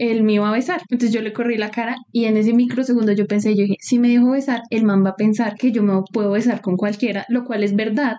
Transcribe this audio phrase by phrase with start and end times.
[0.00, 0.80] él me iba a besar.
[0.88, 3.98] Entonces yo le corrí la cara y en ese microsegundo yo pensé, yo dije, si
[3.98, 7.26] me dejo besar, el man va a pensar que yo me puedo besar con cualquiera,
[7.28, 8.16] lo cual es verdad.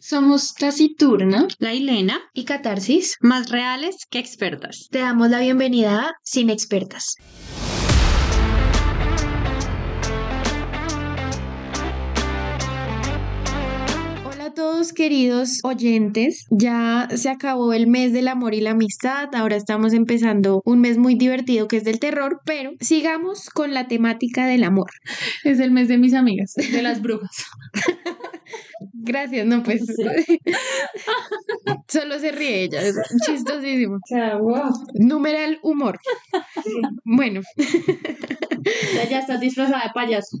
[0.00, 3.16] Somos Taciturna, La Hilena, y Catarsis.
[3.20, 4.88] más reales que expertas.
[4.90, 7.16] Te damos la bienvenida a Sin Expertas.
[14.98, 20.60] Queridos oyentes, ya se acabó el mes del amor y la amistad, ahora estamos empezando
[20.64, 24.90] un mes muy divertido que es del terror, pero sigamos con la temática del amor.
[25.44, 27.44] Es el mes de mis amigas, de las brujas.
[28.92, 29.82] Gracias, no pues.
[31.86, 33.96] Solo se ríe ella, es chistosísimo.
[33.96, 34.72] O sea, wow.
[34.94, 36.00] Numeral humor.
[37.04, 37.42] Bueno,
[38.94, 40.38] Ya, ya estás disfrazada de payaso.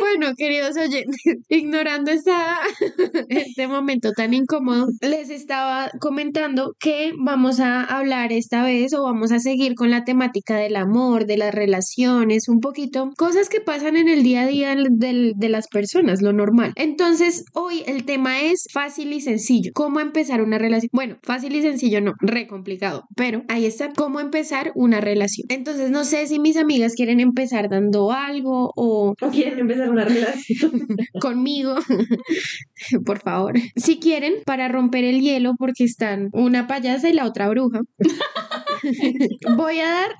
[0.00, 1.16] Bueno, queridos oyentes,
[1.48, 2.58] ignorando esta,
[3.28, 9.32] este momento tan incómodo, les estaba comentando que vamos a hablar esta vez o vamos
[9.32, 13.96] a seguir con la temática del amor, de las relaciones, un poquito, cosas que pasan
[13.96, 16.72] en el día a día del- de las personas, lo normal.
[16.76, 19.70] Entonces, hoy el tema es fácil y sencillo.
[19.74, 20.90] ¿Cómo empezar una relación?
[20.92, 25.46] Bueno, fácil y sencillo no, re complicado, pero ahí está, cómo empezar una relación.
[25.48, 30.04] Entonces, no sé si mis amigas quieren empezar dando algo o ¿O quieren empezar una
[30.04, 30.86] relación?
[31.20, 31.76] conmigo,
[33.06, 33.54] por favor.
[33.76, 37.80] Si quieren, para romper el hielo, porque están una payasa y la otra bruja,
[39.56, 40.10] voy a dar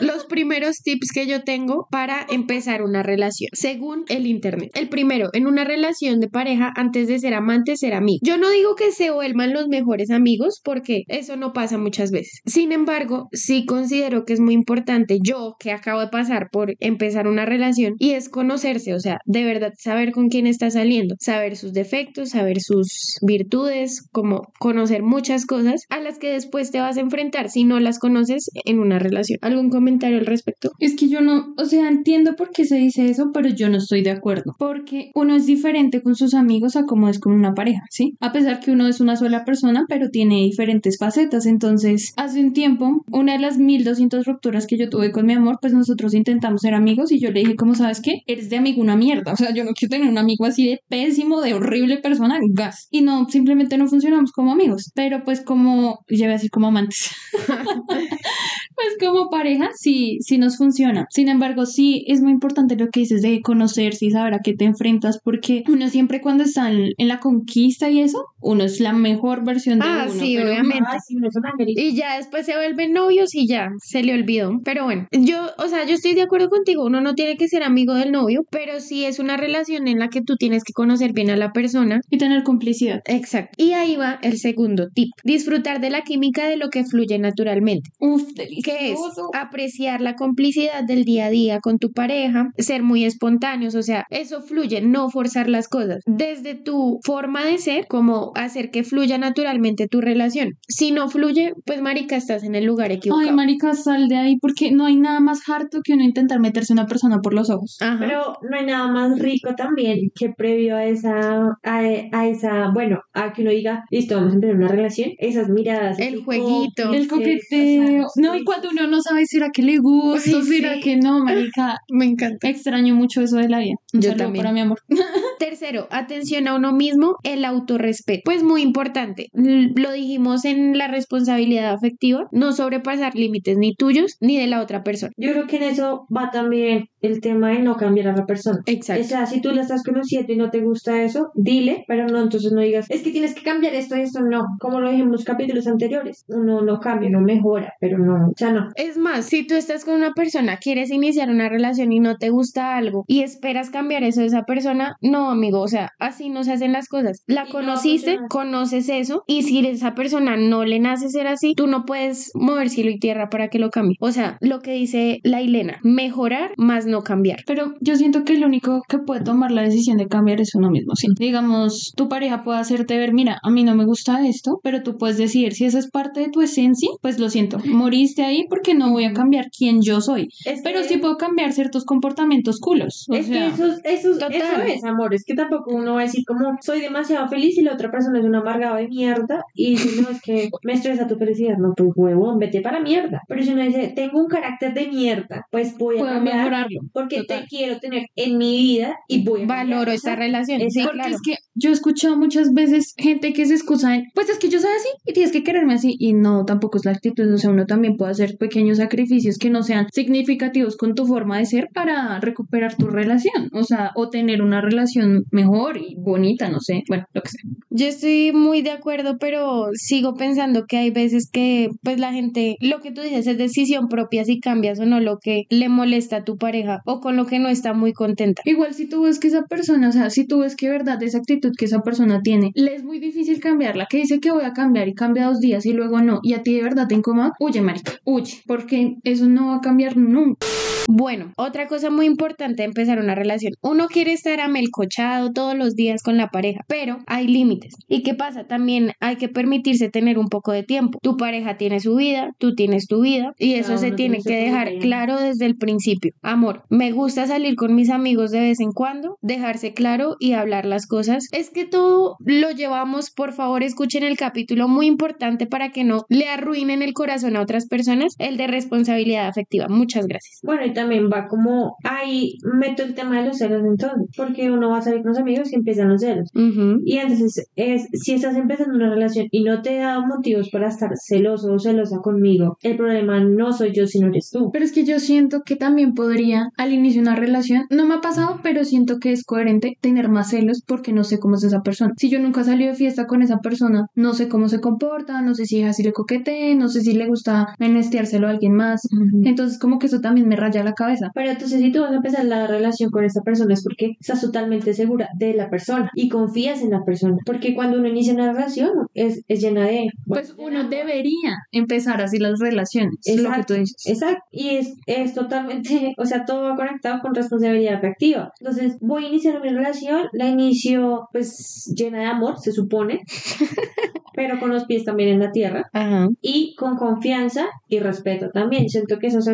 [0.00, 4.70] los primeros tips que yo tengo para empezar una relación, según el Internet.
[4.74, 8.20] El primero, en una relación de pareja, antes de ser amantes, ser amigos.
[8.22, 12.40] Yo no digo que se vuelvan los mejores amigos, porque eso no pasa muchas veces.
[12.46, 17.26] Sin embargo, sí considero que es muy importante, yo que acabo de pasar por empezar
[17.26, 21.56] una relación, y es conocerse, o sea, de verdad saber con quién está saliendo, saber
[21.56, 26.98] sus defectos, saber sus virtudes, como conocer muchas cosas a las que después te vas
[26.98, 29.40] a enfrentar si no las conoces en una relación.
[29.42, 30.70] ¿Algún comentario al respecto?
[30.78, 33.78] Es que yo no, o sea, entiendo por qué se dice eso, pero yo no
[33.78, 34.54] estoy de acuerdo.
[34.56, 38.14] Porque uno es diferente con sus amigos a como es con una pareja, ¿sí?
[38.20, 41.44] A pesar que uno es una sola persona, pero tiene diferentes facetas.
[41.44, 45.58] Entonces, hace un tiempo, una de las 1200 rupturas que yo tuve con mi amor,
[45.60, 48.17] pues nosotros intentamos ser amigos y yo le dije, como sabes qué?
[48.26, 49.32] Eres de amigo una mierda.
[49.32, 52.88] O sea, yo no quiero tener un amigo así de pésimo, de horrible persona, gas.
[52.90, 54.90] Y no, simplemente no funcionamos como amigos.
[54.94, 57.10] Pero pues como, ya voy a decir como amantes.
[57.86, 61.06] pues como pareja sí, sí nos funciona.
[61.10, 64.54] Sin embargo, sí es muy importante lo que dices de conocerse y saber a qué
[64.54, 68.80] te enfrentas, porque uno siempre cuando está en, en la conquista y eso, uno es
[68.80, 70.20] la mejor versión de Ah, uno.
[70.20, 70.88] sí, pero obviamente.
[70.88, 71.28] Ay, sí, no.
[71.66, 74.52] Y ya después se vuelven novios y ya se le olvidó.
[74.64, 76.84] Pero bueno, yo, o sea, yo estoy de acuerdo contigo.
[76.84, 80.22] Uno no tiene que ser amigo novio, pero sí es una relación en la que
[80.22, 82.00] tú tienes que conocer bien a la persona.
[82.10, 83.00] Y tener complicidad.
[83.06, 83.52] Exacto.
[83.56, 85.10] Y ahí va el segundo tip.
[85.24, 87.90] Disfrutar de la química de lo que fluye naturalmente.
[87.98, 88.62] Uf, delicioso.
[88.64, 88.98] ¿Qué es?
[89.34, 94.04] Apreciar la complicidad del día a día con tu pareja, ser muy espontáneos, o sea,
[94.10, 96.02] eso fluye, no forzar las cosas.
[96.06, 100.50] Desde tu forma de ser, como hacer que fluya naturalmente tu relación.
[100.68, 103.28] Si no fluye, pues marica, estás en el lugar equivocado.
[103.28, 106.72] Ay, marica, sal de ahí porque no hay nada más harto que uno intentar meterse
[106.72, 107.76] a una persona por los ojos.
[107.80, 107.97] Ajá.
[107.98, 111.78] Pero no hay nada más rico también que previo a esa, a,
[112.12, 115.98] a esa, bueno, a que uno diga, listo, vamos a empezar una relación, esas miradas.
[115.98, 116.92] El jueguito.
[116.92, 118.06] El coqueteo.
[118.06, 120.56] o sea, No, y cuando uno no sabe si era que le gusta, Ay, si
[120.58, 120.80] era sí.
[120.80, 121.76] que no, marica.
[121.90, 122.48] Me encanta.
[122.48, 123.74] Extraño mucho eso de la vida.
[123.92, 124.42] Un Yo también.
[124.44, 124.78] para mi amor.
[125.38, 128.22] Tercero, atención a uno mismo, el autorrespeto.
[128.24, 134.36] Pues muy importante, lo dijimos en la responsabilidad afectiva, no sobrepasar límites ni tuyos ni
[134.38, 135.12] de la otra persona.
[135.16, 138.58] Yo creo que en eso va también el tema de no cambiar a la persona.
[138.66, 139.02] Exacto.
[139.02, 142.20] O sea, si tú la estás conociendo y no te gusta eso, dile, pero no,
[142.20, 144.44] entonces no digas, es que tienes que cambiar esto y esto, no.
[144.60, 148.34] Como lo dijimos en los capítulos anteriores, uno no cambia, no mejora, pero no, o
[148.36, 148.68] sea, no.
[148.74, 152.30] Es más, si tú estás con una persona, quieres iniciar una relación y no te
[152.30, 156.44] gusta algo y esperas cambiar eso de esa persona, no, amigo, o sea, así no
[156.44, 157.22] se hacen las cosas.
[157.26, 161.66] La Y conociste, conoces eso y si esa persona no le nace ser así, tú
[161.66, 163.96] no puedes mover cielo y tierra para que lo cambie.
[164.00, 167.40] O sea, lo que dice la Hilena, mejorar más no cambiar.
[167.46, 170.70] Pero yo siento que el único que puede tomar la decisión de cambiar es uno
[170.70, 170.94] mismo.
[170.96, 171.08] Sí.
[171.18, 174.96] Digamos, tu pareja puede hacerte ver, mira, a mí no me gusta esto, pero tú
[174.98, 178.74] puedes decidir si esa es parte de tu esencia, pues lo siento, moriste ahí porque
[178.74, 180.28] no voy a cambiar quién yo soy.
[180.44, 183.06] Es Pero que- sí puedo cambiar ciertos comportamientos culos.
[183.08, 185.14] O Es sea, que eso, es- eso, eso es, amor.
[185.14, 188.18] Es que tampoco uno va a decir como soy demasiado feliz y la otra persona
[188.18, 191.56] es un amargado de mierda y dice, no, es que me estresa tu felicidad.
[191.58, 193.20] No, pues huevón, vete para mierda.
[193.28, 196.36] Pero si uno dice, tengo un carácter de mierda, pues voy a Puedo cambiar.
[196.38, 196.77] mejorarlo.
[196.92, 197.42] Porque Total.
[197.42, 200.60] te quiero tener en mi vida y voy a Valoro esta relación.
[200.60, 201.14] es Sí, Porque claro.
[201.14, 204.48] es que yo he escuchado muchas veces gente que se excusa en, pues es que
[204.48, 205.96] yo soy así y tienes que quererme así.
[205.98, 207.32] Y no, tampoco es la actitud.
[207.32, 211.38] O sea, uno también puede hacer pequeños sacrificios que no sean significativos con tu forma
[211.38, 213.48] de ser para recuperar tu relación.
[213.52, 216.84] O sea, o tener una relación mejor y bonita, no sé.
[216.88, 217.40] Bueno, lo que sea.
[217.70, 222.56] Yo estoy muy de acuerdo, pero sigo pensando que hay veces que pues la gente,
[222.60, 226.18] lo que tú dices es decisión propia si cambias o no lo que le molesta
[226.18, 228.42] a tu pareja o con lo que no está muy contenta.
[228.44, 231.18] Igual si tú ves que esa persona, o sea, si tú ves que verdad esa
[231.18, 234.52] actitud que esa persona tiene, le es muy difícil cambiarla, que dice que voy a
[234.52, 237.32] cambiar y cambia dos días y luego no, y a ti de verdad te incomoda,
[237.40, 240.46] huye, marica, huye, porque eso no va a cambiar nunca.
[240.90, 243.52] Bueno, otra cosa muy importante de empezar una relación.
[243.60, 247.74] Uno quiere estar amelcochado todos los días con la pareja, pero hay límites.
[247.88, 248.46] ¿Y qué pasa?
[248.46, 250.98] También hay que permitirse tener un poco de tiempo.
[251.02, 254.78] Tu pareja tiene su vida, tú tienes tu vida y eso se tiene que dejar
[254.78, 256.12] claro desde el principio.
[256.22, 260.64] Amor, me gusta salir con mis amigos de vez en cuando, dejarse claro y hablar
[260.64, 261.26] las cosas.
[261.32, 266.04] Es que todo lo llevamos, por favor, escuchen el capítulo muy importante para que no
[266.08, 269.66] le arruinen el corazón a otras personas, el de responsabilidad afectiva.
[269.68, 270.40] Muchas gracias.
[270.42, 274.70] Bueno, y también va como, ahí meto el tema de los celos entonces, porque uno
[274.70, 276.30] va a salir con los amigos y empiezan los celos.
[276.34, 276.80] Ujú.
[276.84, 280.68] Y entonces, es, si estás empezando una relación y no te he dado motivos para
[280.68, 284.50] estar celoso o celosa conmigo, el problema no soy yo, sino eres tú.
[284.52, 287.94] Pero es que yo siento que también podría, al inicio de una relación, no me
[287.94, 291.44] ha pasado, pero siento que es coherente tener más celos porque no sé cómo es
[291.44, 291.92] esa persona.
[291.96, 295.34] Si yo nunca salí de fiesta con esa persona, no sé cómo se comporta, no
[295.34, 298.82] sé si es así le coquetee, no sé si le gusta menesteárselo a alguien más.
[299.24, 301.10] Entonces, como que eso también me raya la cabeza.
[301.14, 304.20] Pero entonces, si tú vas a empezar la relación con esa persona es porque estás
[304.20, 307.16] totalmente segura de la persona y confías en la persona.
[307.24, 309.88] Porque cuando uno inicia una relación es, es llena de.
[310.06, 313.86] Pues uno debería empezar así las relaciones, es lo que Exacto, tú dices.
[313.86, 314.22] Exacto.
[314.30, 318.32] Y es, es totalmente, o sea, todo va conectado con responsabilidad afectiva.
[318.40, 323.00] Entonces, voy a iniciar mi relación, la inicio pues llena de amor, se supone,
[324.14, 326.08] pero con los pies también en la tierra Ajá.
[326.20, 328.68] y con confianza y respeto también.
[328.68, 329.28] Siento que eso es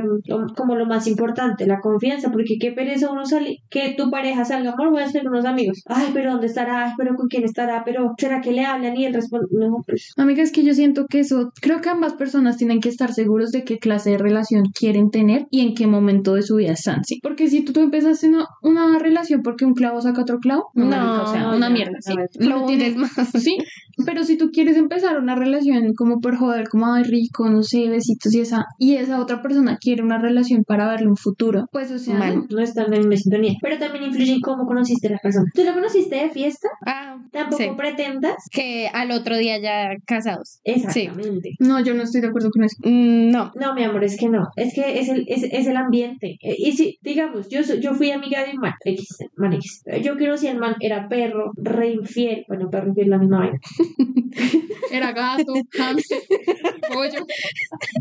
[0.55, 4.73] como lo más importante, la confianza, porque qué pereza uno salir, que tu pareja salga,
[4.73, 5.83] amor, voy a hacer unos amigos.
[5.87, 6.87] Ay, pero ¿dónde estará?
[6.87, 7.83] Ay, pero ¿con quién estará?
[7.85, 8.95] Pero ¿será que le hablan?
[8.97, 12.13] Y él responde, no, pues Amiga, es que yo siento que eso, creo que ambas
[12.13, 15.87] personas tienen que estar seguros de qué clase de relación quieren tener y en qué
[15.87, 17.21] momento de su vida están, ¿sí?
[17.23, 20.85] Porque si tú, tú empezaste una, una relación porque un clavo saca otro clavo, no,
[20.85, 22.13] No, marica, o sea, una mierda, ¿sí?
[22.39, 23.31] Lo Uno tiene- hundes más.
[23.43, 23.59] Sí,
[24.05, 27.89] pero si tú quieres empezar una relación como por joder, como ay rico, no sé,
[27.89, 31.91] besitos y esa, y esa otra persona quiere una relación para verle un futuro, pues
[31.91, 32.47] o sea, Mal.
[32.51, 32.61] no.
[32.61, 33.53] están en misma sintonía.
[33.61, 35.47] Pero también influye en cómo conociste a la persona.
[35.55, 36.69] ¿Tú la conociste de fiesta?
[36.87, 37.71] Ah, Tampoco sí.
[37.77, 38.35] pretendas.
[38.51, 40.61] Que al otro día ya casados.
[40.65, 41.53] Exactamente.
[41.59, 42.77] No, yo no estoy de acuerdo con eso.
[42.85, 43.53] Mm, no.
[43.55, 44.49] No, mi amor, es que no.
[44.57, 46.37] Es que es el, es, es el ambiente.
[46.43, 49.83] Eh, Y si, digamos, yo, yo fui amiga de un man, X, man X.
[50.03, 52.45] Yo creo si el man era perro, re infiel.
[52.49, 53.59] Bueno, perro infiel es la misma vaina.
[54.91, 56.19] Era gato, hamster,
[56.93, 57.27] pollo.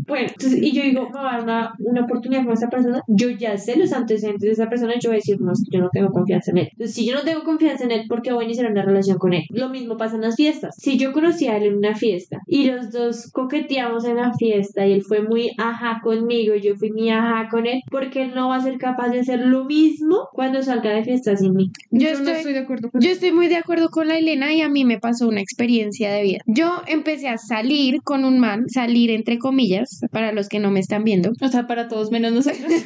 [0.06, 3.00] Bueno, entonces, y yo digo, me va a dar una, una oportunidad con esa persona.
[3.08, 4.94] Yo ya sé los antecedentes de esa persona.
[5.00, 6.68] Yo voy a decir, no, es que yo no tengo confianza en él.
[6.72, 9.18] Entonces, si yo no tengo confianza en él, ¿por qué voy a iniciar una relación
[9.18, 9.42] con él?
[9.50, 10.74] Lo mismo pasa en las fiestas.
[10.78, 14.86] Si yo conocí a él en una fiesta y los dos coqueteamos en la fiesta
[14.86, 18.32] y él fue muy ajá conmigo y yo fui muy ajá con él, porque él
[18.34, 21.70] no va a ser capaz de hacer lo mismo cuando salga de fiesta sin mí.
[21.90, 24.18] Yo Yo, no estoy- estoy de acuerdo con Yo estoy muy de acuerdo con la
[24.18, 26.38] Elena y a mí me pasó una experiencia de vida.
[26.46, 30.80] Yo empecé a salir con un man, salir entre comillas, para los que no me
[30.80, 31.32] están viendo.
[31.40, 32.60] O sea, para todos menos nosotros.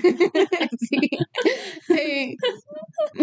[1.88, 2.36] Sí.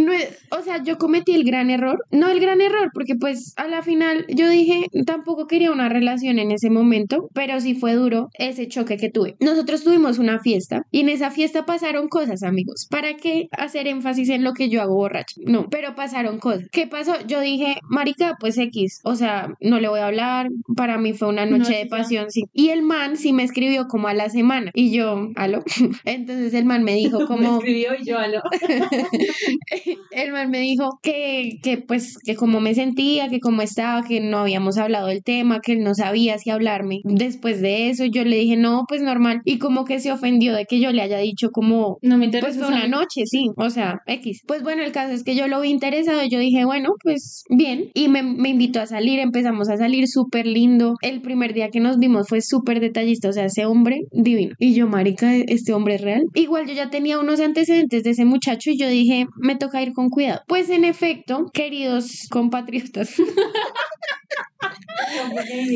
[0.02, 2.00] No es- o sea, yo cometí el gran error.
[2.12, 6.40] No el gran error, porque pues a la final yo dije, tampoco quería una relación
[6.40, 9.36] en ese momento, pero sí fue duro ese choque que tuve.
[9.40, 12.88] Nosotros tuvimos una fiesta y en esa fiesta pasaron cosas, amigos.
[12.90, 15.36] ¿Para qué hacer énfasis en lo que yo hago borracho?
[15.46, 16.68] No, pero pasaron cosas.
[16.72, 17.14] ¿Qué pasó?
[17.28, 20.50] Yo dije, marica, pues X, o sea, no le voy a hablar.
[20.76, 22.44] Para mí fue una No, noche de pasión, sí.
[22.54, 25.64] Y el man sí me escribió como a la semana y yo, aló.
[26.06, 28.42] Entonces el man me dijo Me como escribió y yo, aló.
[30.12, 34.20] el man me dijo que, que pues que cómo me sentía, que cómo estaba, que
[34.22, 37.02] no habíamos hablado del tema, que él no sabía si hablarme.
[37.04, 39.42] Después de eso yo le dije, no, pues normal.
[39.46, 42.48] Y como que se ofendió de que yo le haya dicho como, No me interesa.
[42.48, 44.42] pues fue una noche, sí, o sea, X.
[44.48, 47.92] Pues bueno, el caso es que yo lo vi interesado, yo dije, bueno, pues bien.
[47.94, 50.96] Y me, me invitó a salir, empezamos a salir súper lindo.
[51.02, 54.56] El primer día que nos vimos fue súper detallista, o sea, ese hombre divino.
[54.58, 56.24] Y yo, marica, este hombre es real.
[56.34, 59.94] Igual yo ya tenía unos antecedentes de ese muchacho y yo dije, me toca ir
[59.94, 60.42] con cuidado.
[60.48, 63.20] Pues en efecto, queridos compatriotas,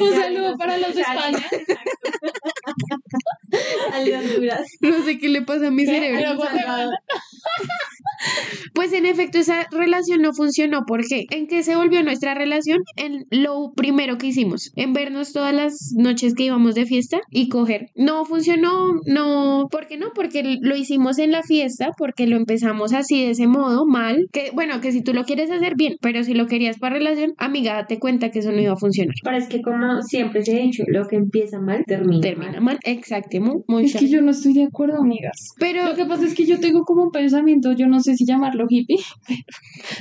[0.02, 1.38] Un saludo para los de España.
[4.82, 6.40] No sé qué le pasa a mi cerebro.
[8.74, 10.86] Pues en efecto esa relación no funcionó.
[10.86, 11.26] ¿Por qué?
[11.32, 12.80] ¿En qué se volvió nuestra relación?
[12.98, 17.50] En lo primero que hicimos, en vernos todas las noches que íbamos de fiesta y
[17.50, 17.88] coger.
[17.96, 19.68] No funcionó, no.
[19.72, 20.12] ¿Por qué no?
[20.14, 24.28] Porque lo hicimos en la fiesta, porque lo empezamos así de ese modo, mal.
[24.32, 27.34] Que bueno, que si tú lo quieres hacer bien, pero si lo querías para relación,
[27.38, 29.16] amiga, date cuenta que eso no iba a funcionar.
[29.24, 32.62] Pero es que como siempre se ha dicho, lo que empieza mal termina, Termina mal.
[32.62, 32.80] mal.
[32.84, 35.50] Exacto, muy, muy Es que yo no estoy de acuerdo, amigas.
[35.60, 38.26] Pero Lo que pasa es que yo tengo como un pensamiento, yo no sé si
[38.26, 39.40] llamarlo hippie, pero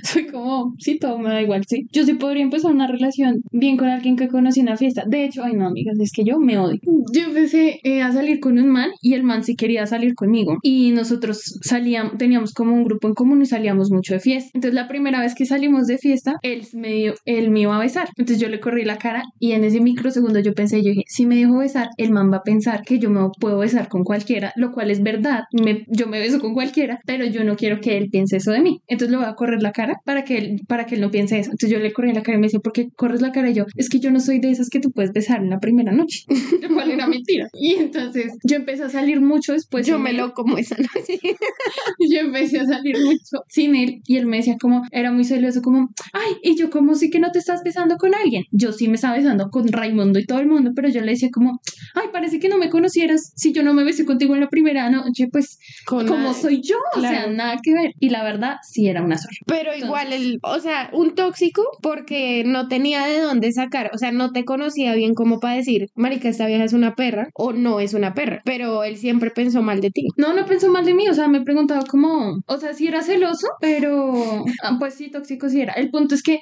[0.05, 1.87] soy como, sí, todo me da igual, sí.
[1.93, 5.05] Yo sí podría empezar una relación bien con alguien que conocí en una fiesta.
[5.07, 6.79] De hecho, ay no, amigas, es que yo me odio.
[7.13, 10.57] Yo empecé eh, a salir con un man y el man sí quería salir conmigo.
[10.63, 14.51] Y nosotros salíamos, teníamos como un grupo en común y salíamos mucho de fiesta.
[14.55, 17.81] Entonces la primera vez que salimos de fiesta, él me, dio- él me iba a
[17.81, 18.09] besar.
[18.17, 21.27] Entonces yo le corrí la cara y en ese microsegundo yo pensé, yo dije, si
[21.27, 24.53] me dejo besar, el man va a pensar que yo me puedo besar con cualquiera,
[24.57, 25.43] lo cual es verdad.
[25.53, 28.61] Me- yo me beso con cualquiera, pero yo no quiero que él piense eso de
[28.61, 28.81] mí.
[28.87, 31.39] Entonces le voy a correr la cara para que él, para que él no piense
[31.39, 31.51] eso.
[31.51, 33.51] Entonces yo le corrí la cara y me dice, ¿por qué corres la cara?
[33.51, 35.59] Y yo, es que yo no soy de esas que tú puedes besar en la
[35.59, 36.25] primera noche.
[36.63, 37.49] Lo cual era mentira.
[37.53, 39.87] Y entonces yo empecé a salir mucho después.
[39.87, 40.17] yo me él.
[40.19, 41.19] lo como esa noche.
[42.11, 45.63] yo empecé a salir mucho sin él y él me decía como, era muy celoso
[45.63, 48.45] como, ay, y yo como sí que no te estás besando con alguien.
[48.51, 51.29] Yo sí me estaba besando con Raimundo y todo el mundo, pero yo le decía
[51.33, 51.61] como,
[51.95, 54.91] ay, parece que no me conocieras si yo no me besé contigo en la primera
[54.91, 57.33] noche, pues como soy yo, o sea, claro.
[57.33, 57.93] nada que ver.
[58.01, 59.37] Y la verdad, sí era una sola.
[59.47, 64.13] Pero igual, el, o sea, un tóxico porque no tenía de dónde sacar, o sea,
[64.13, 67.81] no te conocía bien como para decir, marica, esta vieja es una perra o no
[67.81, 70.09] es una perra, pero él siempre pensó mal de ti.
[70.17, 73.03] No, no pensó mal de mí, o sea, me preguntaba como, o sea, si era
[73.03, 75.73] celoso, pero ah, pues sí, tóxico sí era.
[75.75, 76.41] El punto es que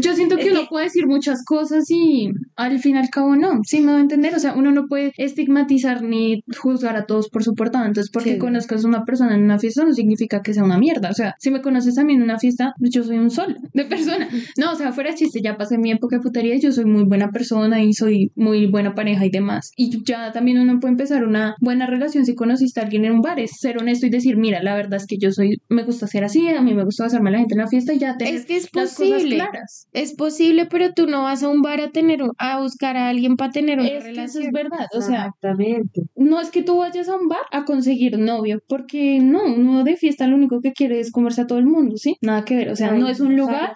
[0.00, 3.60] yo siento que uno puede decir muchas cosas y al fin y al cabo no,
[3.64, 7.28] sí me va a entender, o sea, uno no puede estigmatizar ni juzgar a todos
[7.28, 8.38] por su portada, entonces porque Sí.
[8.38, 11.34] conozcas a una persona en una fiesta no significa que sea una mierda, o sea,
[11.38, 14.28] si me conoces a mí en una fiesta, yo soy un sol de persona.
[14.58, 17.30] No, o sea, fuera chiste, ya pasé mi época de putería, yo soy muy buena
[17.30, 19.72] persona y soy muy buena pareja y demás.
[19.76, 23.20] Y ya también uno puede empezar una buena relación si conociste a alguien en un
[23.22, 26.06] bar, es ser honesto y decir, mira, la verdad es que yo soy, me gusta
[26.06, 28.16] ser así, a mí me gusta hacerme a la gente en la fiesta y ya
[28.16, 29.36] tener Es que es las cosas posible.
[29.36, 29.86] claras.
[29.92, 33.36] Es posible, pero tú no vas a un bar a tener a buscar a alguien
[33.36, 34.44] para tener una Es que eso relación.
[34.44, 35.97] es verdad, o sea, Exactamente.
[36.16, 39.96] No es que tú vayas a un bar a conseguir novio, porque no, uno de
[39.96, 42.16] fiesta lo único que quiere es comerse a todo el mundo, ¿sí?
[42.22, 43.74] Nada que ver, o sea, Ay, no es un lugar.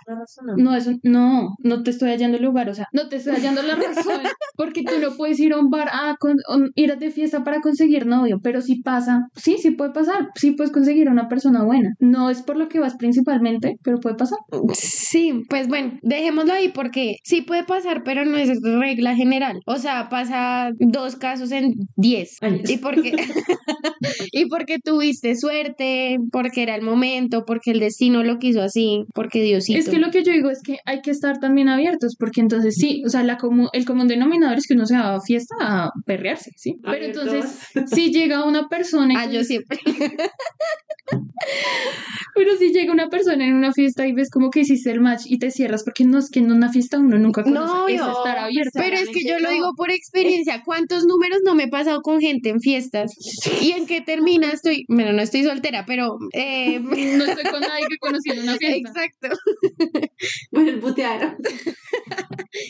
[0.57, 3.35] No, es un- no, no te estoy hallando el lugar, o sea, no te estoy
[3.37, 4.21] hallando la razón,
[4.57, 6.37] porque tú no puedes ir a un bar a con-
[6.75, 10.73] ir de fiesta para conseguir novio, pero si pasa, sí, sí puede pasar, sí puedes
[10.73, 11.91] conseguir a una persona buena.
[12.00, 14.38] No es por lo que vas principalmente, pero puede pasar.
[14.75, 19.61] Sí, pues bueno, dejémoslo ahí porque sí puede pasar, pero no es regla general.
[19.67, 22.12] O sea, pasa dos casos en diez.
[22.40, 22.69] Años.
[22.71, 23.12] Y porque,
[24.33, 29.42] y porque tuviste suerte, porque era el momento, porque el destino lo quiso así, porque
[29.42, 29.78] Diosito.
[29.78, 32.75] Es que lo que yo digo es que hay que estar también abiertos, porque entonces
[32.76, 35.54] sí, o sea, la comu- el común denominador es que uno se va a fiesta
[35.61, 36.76] a perrearse, ¿sí?
[36.83, 37.45] Pero entonces,
[37.92, 39.78] si llega una persona Ah, yo siempre.
[42.35, 45.23] Pero si llega una persona en una fiesta y ves como que hiciste el match
[45.27, 48.39] y te cierras, porque no es que en una fiesta uno nunca conoce, No, estar
[48.39, 48.71] abierto.
[48.75, 50.63] Pero es que yo lo digo por experiencia.
[50.65, 53.13] ¿Cuántos números no me he pasado con gente en fiestas?
[53.61, 54.51] ¿Y en qué termina?
[54.51, 56.17] Estoy, bueno, no estoy soltera, pero...
[56.33, 59.05] eh, No estoy con nadie que conocí en una fiesta.
[59.05, 59.29] Exacto.
[60.53, 61.37] Bueno, el putearon.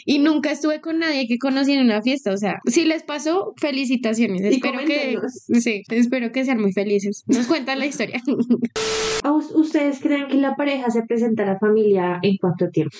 [0.06, 2.32] Y nunca estuve con nadie que conocí en una fiesta.
[2.32, 4.40] O sea, si les pasó, felicitaciones.
[4.42, 5.18] Y Espero que,
[5.60, 7.24] sí, espero que sean muy felices.
[7.26, 8.21] Nos cuentan la historia.
[9.24, 12.96] ¿A us- ¿Ustedes creen que la pareja se presenta a la familia en cuánto tiempo?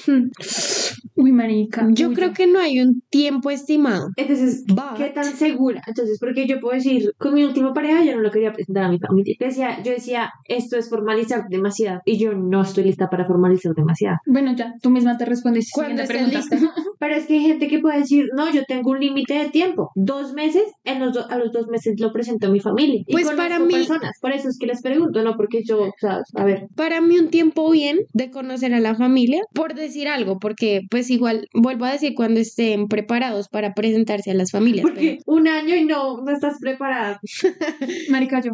[1.17, 1.87] Uy, marica.
[1.91, 4.09] Yo uy, creo que no hay un tiempo estimado.
[4.17, 5.83] Entonces, But- ¿qué tan segura?
[5.87, 8.89] Entonces, porque yo puedo decir, con mi última pareja yo no lo quería presentar a
[8.89, 9.35] mi familia.
[9.39, 12.01] Decía, yo decía, esto es formalizar demasiado.
[12.05, 14.17] Y yo no estoy lista para formalizar demasiado.
[14.27, 15.71] Bueno, ya, tú misma te respondes.
[15.75, 16.83] Cuando Siguiente estés pregunta.
[16.99, 19.91] Pero es que hay gente que puede decir, no, yo tengo un límite de tiempo.
[19.97, 23.03] Dos meses, en los do- a los dos meses lo presento a mi familia.
[23.07, 24.13] Y Pues conozco para mí- personas.
[24.21, 26.69] Por eso es que les pregunto, no porque yo, o sea, a ver.
[26.75, 31.11] Para mí un tiempo bien de conocer a la familia, por decir algo, porque pues
[31.11, 34.83] igual, vuelvo a decir, cuando estén preparados para presentarse a las familias.
[34.83, 37.21] Porque un año y no, no estás preparada.
[38.11, 38.53] Marica, yo.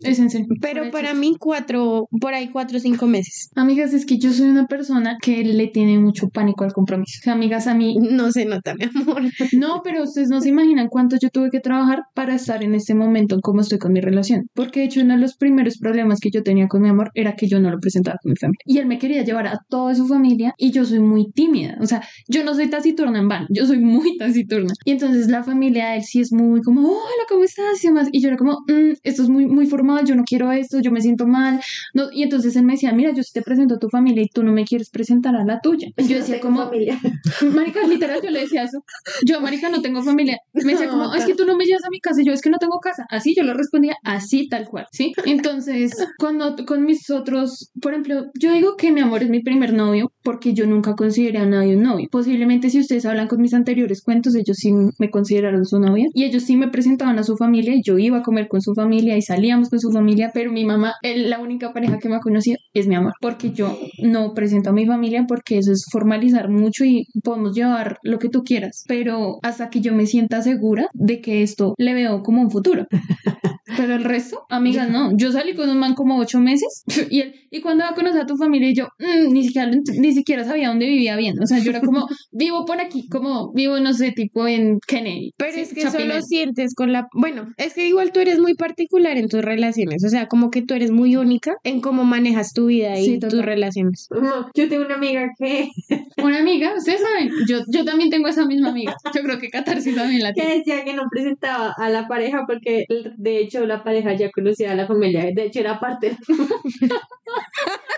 [0.00, 0.46] Es en serio.
[0.60, 3.50] Pero, pero para mí cuatro, por ahí cuatro o cinco meses.
[3.54, 7.18] Amigas, es que yo soy una persona que le tiene mucho pánico al compromiso.
[7.20, 7.96] O sea, amigas, a mí.
[8.00, 9.22] No se nota, mi amor.
[9.52, 12.94] No, pero ustedes no se imaginan cuánto yo tuve que trabajar para estar en este
[12.94, 14.46] momento en cómo estoy con mi relación.
[14.54, 17.34] Porque de hecho, uno de los primeros problemas que yo tenía con mi amor era
[17.34, 18.60] que yo no lo presentaba con mi familia.
[18.64, 21.76] Y él me quería llevar a toda su familia y yo soy muy tímida.
[21.80, 24.72] O sea, yo no soy taciturna en van, yo soy muy taciturna.
[24.84, 27.82] Y entonces la familia de él sí es muy como, hola, ¿cómo estás?
[27.82, 28.08] Y demás.
[28.12, 30.52] Y yo era como, "Mm, esto es muy, muy formal como, "Ay, yo no quiero
[30.52, 31.60] esto, yo me siento mal.
[31.94, 34.28] No, y entonces él me decía, mira, yo sí te presento a tu familia y
[34.28, 35.88] tú no me quieres presentar a la tuya.
[35.96, 36.98] Y yo decía como, familia.
[37.54, 38.84] marica, literal, yo le decía eso.
[39.26, 40.36] Yo, marica, no tengo familia.
[40.52, 42.22] Me decía como, es que tú no me llevas a mi casa.
[42.22, 43.04] Y yo, es que no tengo casa.
[43.08, 45.12] Así yo le respondía, así tal cual, ¿sí?
[45.24, 45.69] Entonces,
[46.18, 50.12] cuando con mis otros, por ejemplo, yo digo que mi amor es mi primer novio
[50.22, 52.08] porque yo nunca consideré a nadie un novio.
[52.10, 56.24] Posiblemente si ustedes hablan con mis anteriores cuentos, ellos sí me consideraron su novia y
[56.24, 59.16] ellos sí me presentaban a su familia y yo iba a comer con su familia
[59.16, 62.58] y salíamos con su familia, pero mi mamá, la única pareja que me ha conocido
[62.74, 66.84] es mi amor, porque yo no presento a mi familia porque eso es formalizar mucho
[66.84, 71.20] y podemos llevar lo que tú quieras, pero hasta que yo me sienta segura de
[71.20, 72.86] que esto le veo como un futuro.
[73.76, 75.10] Pero el resto, amigas, no.
[75.16, 78.22] Yo salí con un man como ocho meses y él, y cuando va a conocer
[78.22, 81.34] a tu familia, y yo mm, ni, siquiera, ni siquiera sabía dónde vivía bien.
[81.42, 85.32] O sea, yo era como, vivo por aquí, como vivo, no sé, tipo en Kennedy.
[85.36, 86.16] Pero Sí, es que eso Chapinero.
[86.16, 87.08] lo sientes con la...
[87.12, 90.62] Bueno, es que igual tú eres muy particular en tus relaciones, o sea, como que
[90.62, 94.08] tú eres muy única en cómo manejas tu vida y Sí, tus relaciones.
[94.10, 95.68] No, yo tengo una amiga que,
[96.22, 98.94] Una amiga, ustedes saben, yo, yo también tengo esa misma amiga.
[99.14, 100.58] Yo creo que Catarsis también la que tiene.
[100.58, 102.84] decía que no presentaba a la pareja porque
[103.16, 106.16] de hecho la pareja ya conocía a la familia, de hecho era parte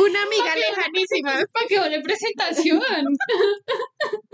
[0.00, 1.32] Una amiga lejanísima.
[1.52, 2.80] ¿Para qué vale presentación?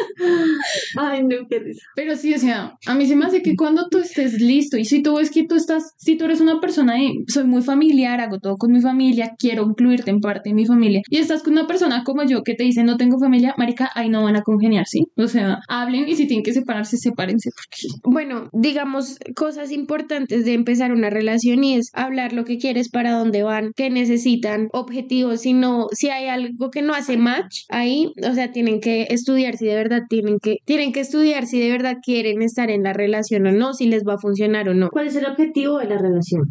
[0.98, 1.82] Ay, no, qué risa.
[1.94, 4.84] Pero sí, o sea, a mí se me hace que cuando tú estés listo y
[4.84, 8.20] si tú ves que tú estás, si tú eres una persona de, soy muy familiar,
[8.20, 11.54] hago todo con mi familia, quiero incluirte en parte de mi familia y estás con
[11.54, 14.42] una persona como yo que te dice no tengo familia, marica, ahí no van a
[14.42, 15.06] congeniar, ¿sí?
[15.16, 20.54] O sea, hablen y si tienen que separarse, sepárense porque Bueno, digamos cosas importantes de
[20.54, 25.42] empezar una relación y es hablar lo que quieres, para dónde van, qué necesitan, objetivos,
[25.42, 29.56] si no, si hay algo que no hace match ahí, o sea, tienen que estudiar
[29.56, 32.92] si de verdad tienen que, tienen que estudiar si de verdad quieren estar en la
[32.92, 34.88] relación o no, si les va a funcionar o no.
[34.90, 36.42] ¿Cuál es el objetivo de la relación?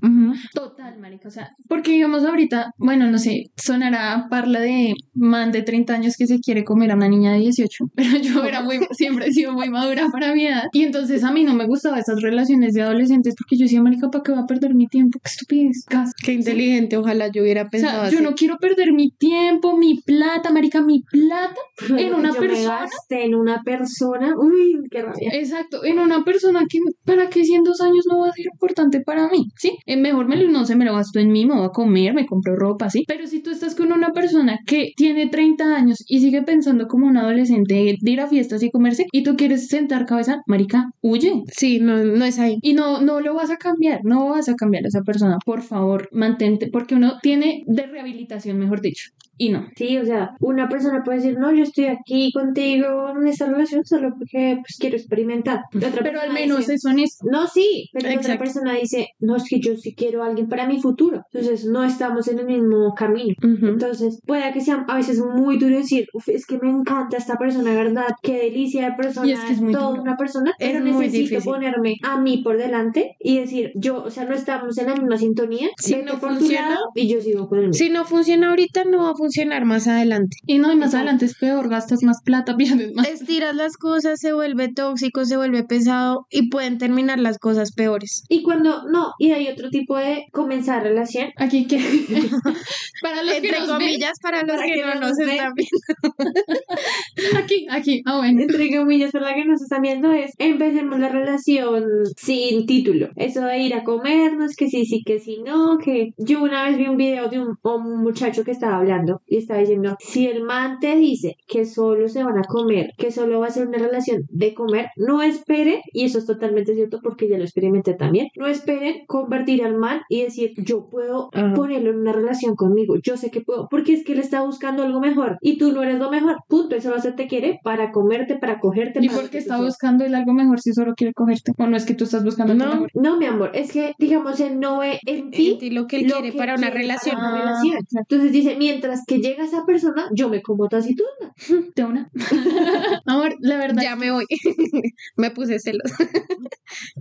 [0.54, 5.62] Total, marica, o sea, porque digamos ahorita, bueno, no sé, sonará parla de man de
[5.62, 8.80] 30 años que se quiere comer a una niña de 18, pero yo era muy,
[8.92, 12.00] siempre he sido muy madura para mi edad, y entonces a mí no me gustaban
[12.00, 15.20] esas relaciones de adolescentes porque yo decía, marica, ¿para qué va a perder mi tiempo?
[15.24, 15.86] Qué estupidez.
[15.90, 16.12] gas".
[16.24, 18.24] Qué inteligente, ojalá yo hubiera O pensado sea, yo así.
[18.24, 21.56] no quiero perder mi tiempo, mi plata, marica, mi plata,
[21.98, 22.80] en una yo me persona.
[22.82, 24.34] gasté en una persona.
[24.38, 25.30] Uy, qué rabia.
[25.34, 28.46] Exacto, en una persona que, ¿para qué si en dos años no va a ser
[28.52, 29.48] importante para mí?
[29.58, 29.78] ¿Sí?
[29.86, 32.14] Eh, mejor me lo, no sé, me lo gasto en mí, me voy a comer,
[32.14, 33.04] me compro ropa, ¿sí?
[33.08, 37.08] Pero si tú estás con una persona que tiene 30 años y sigue pensando como
[37.08, 41.44] un adolescente de ir a fiestas y comerse y tú quieres sentar cabeza, marica, huye.
[41.52, 42.58] Sí, no, no es ahí.
[42.62, 45.38] Y no, no lo vas a cambiar, no vas a cambiar a esa persona.
[45.46, 49.12] Por favor, mantente, porque uno tiene de rehabilitación, mejor dicho.
[49.38, 49.66] Y no.
[49.76, 53.84] Sí, o sea, una persona puede decir, no, yo estoy aquí contigo en esta relación
[53.86, 55.62] solo porque pues, quiero experimentar.
[55.74, 57.26] La otra Pero al menos dice, es honesto.
[57.30, 58.44] No, sí, pero la otra Exacto.
[58.44, 61.22] persona dice, no, es que yo sí quiero a alguien para mi futuro.
[61.34, 63.34] Entonces, no estamos en el mismo camino.
[63.44, 63.66] Ujú.
[63.68, 67.36] Entonces, puede que sea a veces muy duro decir, "Uf, es que me encanta esta
[67.38, 68.08] persona, ¿verdad?
[68.24, 70.02] Qué delicia de persona, Y es que es muy toda duro.
[70.02, 71.44] una persona, Es pero muy necesito difícil.
[71.52, 75.18] ponerme a mí por delante y decir, yo, o sea, no estamos en la misma
[75.18, 77.74] sintonía, Si no funciona, lado y yo sigo con mío.
[77.74, 79.25] Si no funciona ahorita, no va a funcionar
[79.66, 80.38] más adelante.
[80.46, 80.98] Y no, y más Exacto.
[80.98, 83.08] adelante es peor, gastas más plata, pierdes más.
[83.08, 88.24] Estiras las cosas, se vuelve tóxico, se vuelve pesado y pueden terminar las cosas peores.
[88.30, 91.30] Y cuando, no, y hay otro tipo de comenzar relación.
[91.38, 91.78] Aquí que
[93.02, 95.54] para los que Entre ven, comillas, para los para que, que no no nos están
[95.54, 97.38] viendo.
[97.44, 98.42] aquí, aquí, ah bueno.
[98.42, 101.84] entre comillas, para la que nos están viendo es empecemos la relación
[102.18, 103.10] sin título.
[103.16, 106.78] Eso de ir a comernos, que sí, sí, que sí, no, que yo una vez
[106.78, 110.44] vi un video de un, un muchacho que estaba hablando y estaba diciendo, si el
[110.44, 113.78] man te dice que solo se van a comer, que solo va a ser una
[113.78, 118.28] relación de comer, no espere, y eso es totalmente cierto porque ya lo experimenté también,
[118.36, 121.54] no esperen convertir al man y decir, yo puedo Ajá.
[121.54, 124.84] ponerlo en una relación conmigo, yo sé que puedo, porque es que él está buscando
[124.84, 128.38] algo mejor y tú no eres lo mejor, punto, eso solo te quiere para comerte,
[128.38, 129.00] para cogerte.
[129.02, 131.52] ¿Y por qué está buscando él algo mejor si solo quiere cogerte?
[131.58, 132.72] ¿O no es que tú estás buscando algo No.
[132.82, 132.92] mejor?
[132.96, 136.14] No, mi amor, es que, digamos, él no ve en ti lo que él lo
[136.16, 137.16] quiere que para una quiere relación.
[137.16, 137.86] para una Ah, relación.
[137.98, 141.34] Entonces dice, mientras que llega esa persona, yo me como taciturna.
[141.76, 142.10] De una.
[143.06, 144.26] Amor, la verdad, Ya me voy.
[145.18, 145.92] me puse celos.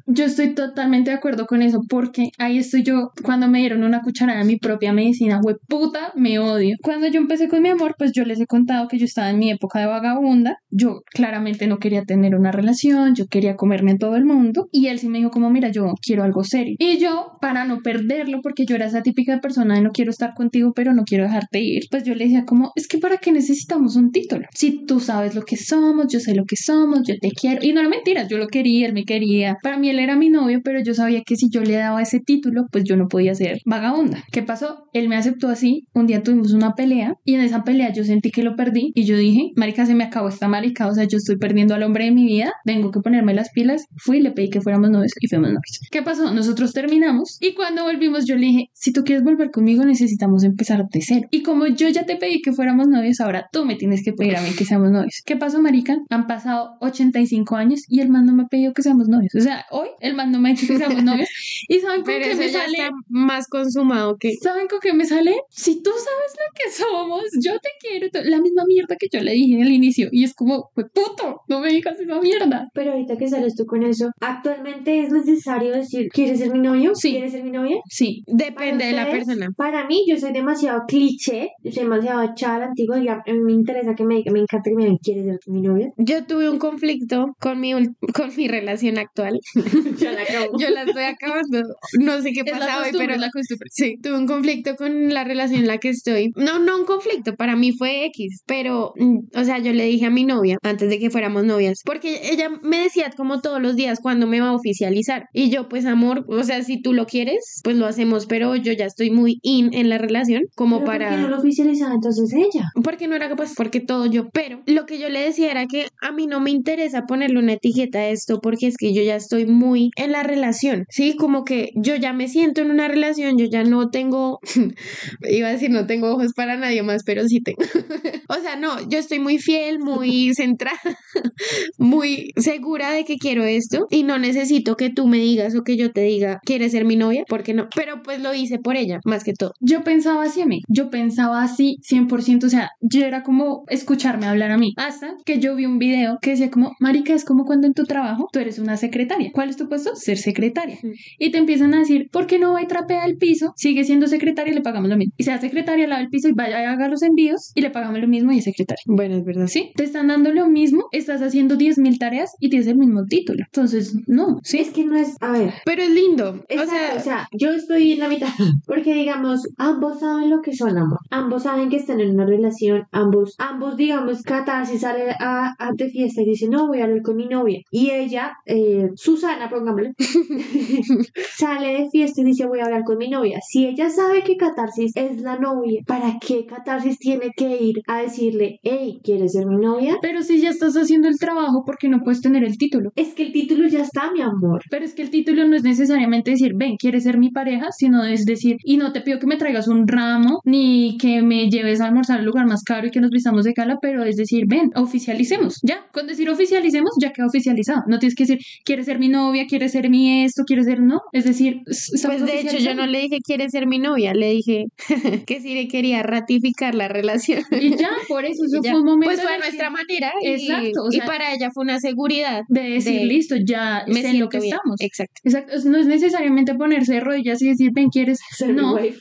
[0.07, 4.03] yo estoy totalmente de acuerdo con eso porque ahí estoy yo cuando me dieron una
[4.03, 6.77] cucharada de mi propia medicina, güey, puta, me odio.
[6.83, 9.39] Cuando yo empecé con mi amor, pues yo les he contado que yo estaba en
[9.39, 10.59] mi época de vagabunda.
[10.71, 14.89] Yo claramente no quería tener una relación, yo quería comerme a todo el mundo y
[14.89, 16.77] él sí me dijo como, mira, yo quiero algo serio.
[16.79, 20.35] Y yo, para no perderlo, porque yo era esa típica persona de no quiero estar
[20.35, 23.31] contigo, pero no quiero dejarte ir, pues yo le decía como, es que para qué
[23.31, 24.49] necesitamos un título.
[24.53, 27.61] Si tú sabes lo que somos, yo sé lo que somos, yo te quiero.
[27.63, 29.59] Y no era mentiras, yo lo quería, él me quería.
[29.63, 32.19] Para mí él era mi novio, pero yo sabía que si yo le daba ese
[32.19, 34.25] título, pues yo no podía ser vagabunda.
[34.33, 34.89] ¿Qué pasó?
[34.93, 35.87] Él me aceptó así.
[35.95, 39.05] Un día tuvimos una pelea y en esa pelea yo sentí que lo perdí y
[39.05, 42.07] yo dije, marica, se me acabó esta marica, o sea, yo estoy perdiendo al hombre
[42.07, 43.85] de mi vida, tengo que ponerme las pilas.
[43.99, 45.79] Fui, le pedí que fuéramos novios y fuimos novios.
[45.93, 46.35] ¿Qué pasó?
[46.35, 50.89] Nosotros terminamos y cuando volvimos yo le dije, si tú quieres volver conmigo necesitamos empezar
[50.91, 51.29] de cero.
[51.31, 54.37] Y como yo ya te pedí que fuéramos novios, ahora tú me tienes que pedir
[54.37, 55.23] a mí que seamos novios.
[55.25, 55.99] ¿Qué pasó, marica?
[56.11, 59.35] Han pasado 85 años y el man no me ha pedido que seamos novios.
[59.35, 61.29] O sea, hoy el man no me ha dicho que seamos novios.
[61.69, 62.73] ¿Y saben con Pero qué eso me ya sale?
[62.79, 64.35] está más consumado que...
[64.35, 65.35] ¿Saben con qué me sale?
[65.51, 68.09] Si tú sabes lo que somos, yo te quiero.
[68.29, 70.09] La misma mierda que yo le dije al inicio.
[70.13, 72.69] Y es como, pues puto, no me digas esa mierda.
[72.75, 76.93] Pero ahorita que sales tú con eso, ¿actualmente es necesario decir, ¿quieres ser mi novio?
[76.95, 77.13] Sí.
[77.13, 77.77] ¿Quieres ser mi novia?
[77.89, 79.51] Sí, Depende de la persona.
[79.57, 83.53] Para mí, yo soy demasiado cliché, yo soy demasiado echada antigua y a mí me
[83.53, 85.93] interesa que me digan, me encanta que me digan, ¿quieres ser mi novia?
[85.97, 87.73] Yo tuve un conflicto con mi,
[88.15, 89.41] con mi relación actual.
[89.99, 90.59] ya la acabo.
[90.59, 91.63] Yo la estoy acabando.
[92.01, 93.69] No sé qué pasa hoy, pero es la costumbre.
[93.71, 96.33] Sí, tuve un conflicto con la relación en la que estoy.
[96.37, 100.07] No, no un conflicto, para mí fue X, pero, mm, o sea, yo le dije
[100.07, 103.77] a mi novia antes de que fuéramos novias, porque ella me decía como todos los
[103.77, 105.27] días cuándo me va a oficializar.
[105.33, 108.73] Y yo, pues, amor, o sea, si tú lo quieres, pues lo hacemos, pero yo
[108.73, 111.09] ya estoy muy in en la relación como ¿Pero para...
[111.09, 112.71] ¿Por qué no lo entonces ella?
[112.83, 114.29] Porque no era capaz, porque todo yo.
[114.31, 117.55] Pero lo que yo le decía era que a mí no me interesa ponerle una
[117.55, 121.17] etiqueta a esto porque es que yo ya estoy muy en la relación, ¿sí?
[121.17, 124.41] Como que yo ya me siento en una relación, yo ya no tengo,
[125.31, 127.63] iba a decir no tengo ojos para nadie más, pero sí tengo.
[128.29, 130.79] o sea, no, yo estoy muy fiel, muy centrada,
[131.79, 135.77] muy segura de que quiero esto y no necesito que tú me digas o que
[135.77, 137.25] yo te diga, ¿quieres ser mi novia?
[137.29, 137.69] Porque no.
[137.75, 139.53] Pero pues lo hice por ella, más que todo.
[139.61, 144.27] Yo pensaba así a mí, yo pensaba así 100%, o sea, yo era como escucharme
[144.27, 147.45] hablar a mí, hasta que yo vi un video que decía como, marica, es como
[147.45, 149.31] cuando en tu trabajo tú eres una secretaria.
[149.33, 149.95] ¿Cuál es tu puesto?
[149.95, 150.79] Ser secretaria.
[150.83, 150.93] Mm.
[151.19, 153.53] Y te empiezan a decir, ¿por qué no va y trapea el piso?
[153.57, 155.13] Sigue siendo secretaria y le pagamos lo mismo.
[155.17, 158.09] Y sea secretaria, lava el piso y vaya haga los envíos y le pagamos lo
[158.09, 158.83] mismo y es secretaria.
[158.87, 159.47] Bueno, es verdad.
[159.47, 159.73] ¿Sí?
[159.77, 163.45] Te están dando lo mismo, estás haciendo 10.000 tareas y tienes el mismo título.
[163.47, 164.59] Entonces, no, ¿sí?
[164.59, 166.45] Es que no es, a ver, Pero es lindo.
[166.49, 168.29] Exacto, o sea, yo estoy en la mitad,
[168.67, 172.85] porque digamos, ambos saben lo que son amor, ambos saben que están en una relación,
[172.93, 177.03] ambos, ambos digamos, Catarsis sale a, a de fiesta y dice, no, voy a hablar
[177.03, 179.95] con mi novia, y ella, eh, Susana, pongámosle,
[181.37, 184.37] sale de fiesta y dice, voy a hablar con mi novia, si ella sabe que
[184.37, 189.47] Catarsis es la novia, ¿para qué Catarsis tiene que ir a decirle, hey, ¿quieres ser
[189.47, 189.99] mi novia?
[190.01, 192.91] Pero si ya estás haciendo el trabajo, ¿por qué no puedes tener el título?
[192.97, 194.63] Es que el título ya está, mi amor.
[194.71, 198.05] Pero es que el título no es necesariamente decir, ven, quieres ser mi pareja, sino
[198.05, 201.81] es decir, y no te pido que me traigas un ramo, ni que me lleves
[201.81, 204.45] a almorzar al lugar más caro y que nos vistamos de gala, pero es decir,
[204.47, 205.59] ven, oficialicemos.
[205.63, 207.83] Ya, con decir oficialicemos, ya queda oficializado.
[207.87, 211.01] No tienes que decir, quieres ser mi novia, quieres ser mi esto, quieres ser no.
[211.13, 214.65] Es decir, pues de hecho yo no le dije quiere ser mi novia, le dije
[215.27, 217.43] que sí le quería ratificar la relación.
[217.51, 219.15] Y ya, por eso, eso fue un momento.
[219.15, 222.43] Pues fue a nuestra manera y, Exacto, o y para ella fue una seguridad.
[222.49, 224.55] De decir, de- listo, ya Me sé en lo que bien.
[224.55, 224.81] estamos.
[224.81, 225.21] Exacto.
[225.25, 229.01] Exacto, no es necesariamente ponerse rodillas y decir, ven, quieres Ser mi wife.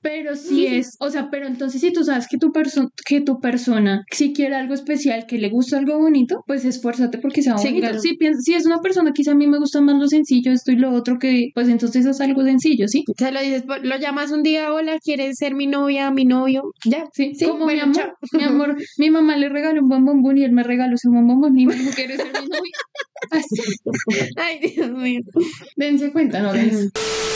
[0.00, 3.40] Pero sí es, o sea, pero entonces si tú sabes que tu, perso que tu
[3.40, 7.68] persona, si quiere algo especial, que le gusta algo bonito, pues esfuérzate porque sea Sí,
[7.68, 7.86] bonito.
[7.86, 8.00] claro.
[8.00, 10.72] Si, piensas, si es una persona que a mí me gusta más lo sencillo, esto
[10.72, 13.04] y lo otro, que pues entonces es algo sencillo, ¿sí?
[13.16, 16.62] Se lo dices, por- lo llamas un día, hola, ¿quieres ser mi novia, mi novio?
[16.84, 17.04] Ya.
[17.12, 18.38] Sí, Sí, como bueno, mi amor, chao.
[18.38, 21.58] mi amor, mi mamá le regaló un bombón y él me regaló ese buen bombón
[21.58, 22.72] y me dijo, ¿quieres ser mi novia?
[23.30, 23.56] Así.
[24.36, 25.20] Ay, Dios mío.
[25.76, 26.52] Dense cuenta, ¿no?